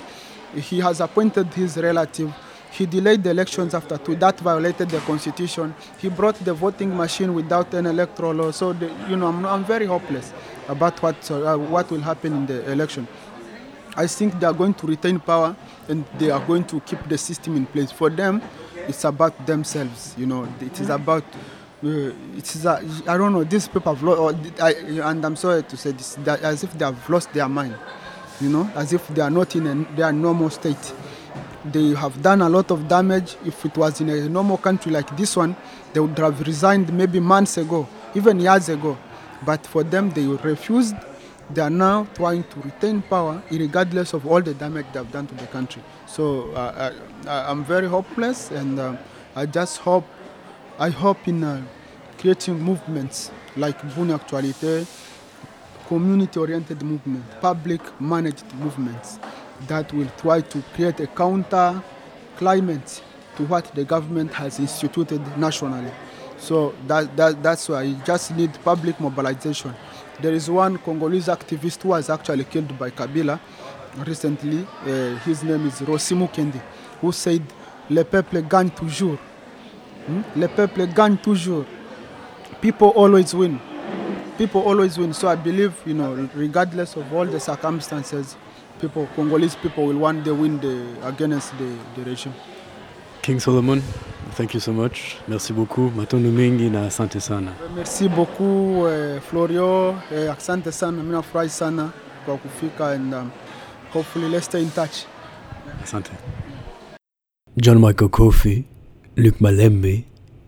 [0.56, 2.34] He has appointed his relative.
[2.72, 4.16] He delayed the elections after two.
[4.16, 5.76] That violated the constitution.
[6.00, 8.52] He brought the voting machine without an electoral law.
[8.52, 10.34] So, the, you know, I'm, I'm very hopeless
[10.68, 13.08] about what, uh, what will happen in the election.
[13.96, 15.56] I think they are going to retain power
[15.88, 17.92] and they are going to keep the system in place.
[17.92, 18.42] For them,
[18.88, 20.16] it's about themselves.
[20.18, 21.24] You know, it is about.
[21.84, 22.66] Uh, it is.
[22.66, 23.44] A, I don't know.
[23.44, 27.10] These people have lost, and I'm sorry to say this, that as if they have
[27.10, 27.76] lost their mind.
[28.42, 30.94] You know, as if they are not in a, their normal state.
[31.66, 33.38] They have done a lot of damage.
[33.46, 35.56] If it was in a normal country like this one,
[35.94, 38.98] they would have resigned maybe months ago, even years ago.
[39.46, 40.96] But for them, they refused
[41.54, 45.28] they are now trying to retain power regardless of all the damage they have done
[45.28, 45.84] to the country.
[46.14, 46.94] So uh,
[47.26, 48.96] I, I'm very hopeless, and uh,
[49.36, 50.06] I just hope,
[50.78, 51.64] I hope in uh,
[52.20, 54.86] creating movements like Bunia Actualité,
[55.88, 59.18] community-oriented movement, public-managed movements
[59.66, 61.82] that will try to create a counter
[62.38, 63.02] climate
[63.36, 65.92] to what the government has instituted nationally.
[66.38, 69.74] So that, that, that's why you just need public mobilization.
[70.22, 73.40] There is one Congolese activist who was actually killed by Kabila
[74.06, 74.66] recently.
[74.86, 76.62] Uh, his name is Rossy Mukendi,
[77.02, 77.42] who said,
[77.90, 79.18] Le peuple gagne toujours.
[80.08, 80.22] Hmm?
[80.36, 81.66] Le peuple gagne toujours.
[82.62, 83.60] People always win.
[84.38, 85.14] People always win.
[85.14, 88.36] So I believe, you know, regardless of all the circumstances,
[88.80, 92.34] people, Congolese people will one day win the, against the, the regime.
[93.22, 93.82] King Solomon,
[94.32, 95.16] thank you so much.
[95.28, 95.92] Merci beaucoup.
[95.96, 97.54] Matondo mengi na asante sana.
[97.76, 101.90] Merci beaucoup eh, Florio, eh, asante sana, mimi nafurahi sana
[102.26, 103.32] kwa kufika and um,
[103.94, 105.06] hopefully let's stay in touch.
[105.82, 106.12] Asante.
[107.58, 108.66] John Michael Kofi,
[109.16, 110.06] Luke Malembe,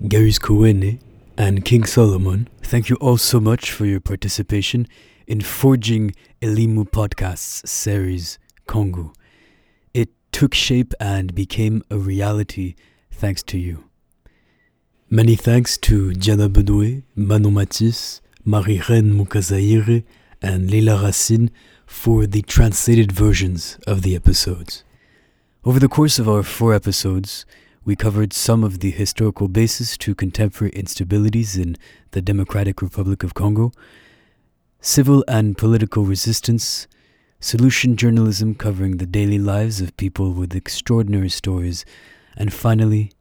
[0.07, 0.99] Gary's Kowene,
[1.37, 4.87] and King Solomon, thank you all so much for your participation
[5.27, 9.13] in forging Elimu Podcast's series, Congo.
[9.93, 12.73] It took shape and became a reality
[13.11, 13.83] thanks to you.
[15.09, 20.03] Many thanks to Diana Bedoué, Manon Matisse, Marie-Reine Mukazaire,
[20.41, 21.51] and Leila Racine
[21.85, 24.83] for the translated versions of the episodes.
[25.63, 27.45] Over the course of our four episodes,
[27.83, 31.75] we covered some of the historical basis to contemporary instabilities in
[32.11, 33.71] the Democratic Republic of Congo,
[34.81, 36.87] civil and political resistance,
[37.39, 41.85] solution journalism covering the daily lives of people with extraordinary stories,
[42.35, 43.11] and finally,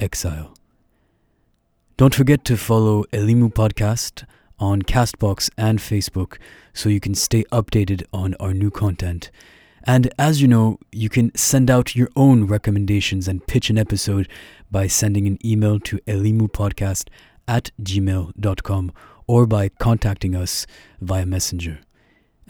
[0.00, 0.54] exile.
[1.96, 4.24] Don't forget to follow Elimu Podcast
[4.58, 6.38] on Castbox and Facebook
[6.72, 9.30] so you can stay updated on our new content.
[9.84, 14.28] And as you know, you can send out your own recommendations and pitch an episode
[14.70, 17.08] by sending an email to elimupodcast
[17.46, 18.92] at gmail.com
[19.26, 20.66] or by contacting us
[21.00, 21.80] via Messenger.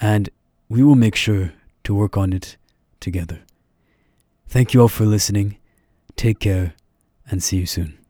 [0.01, 0.31] And
[0.69, 1.53] we will make sure
[1.85, 2.57] to work on it
[3.01, 3.41] together.
[4.49, 5.59] Thank you all for listening.
[6.17, 6.75] Take care
[7.29, 8.04] and see you soon.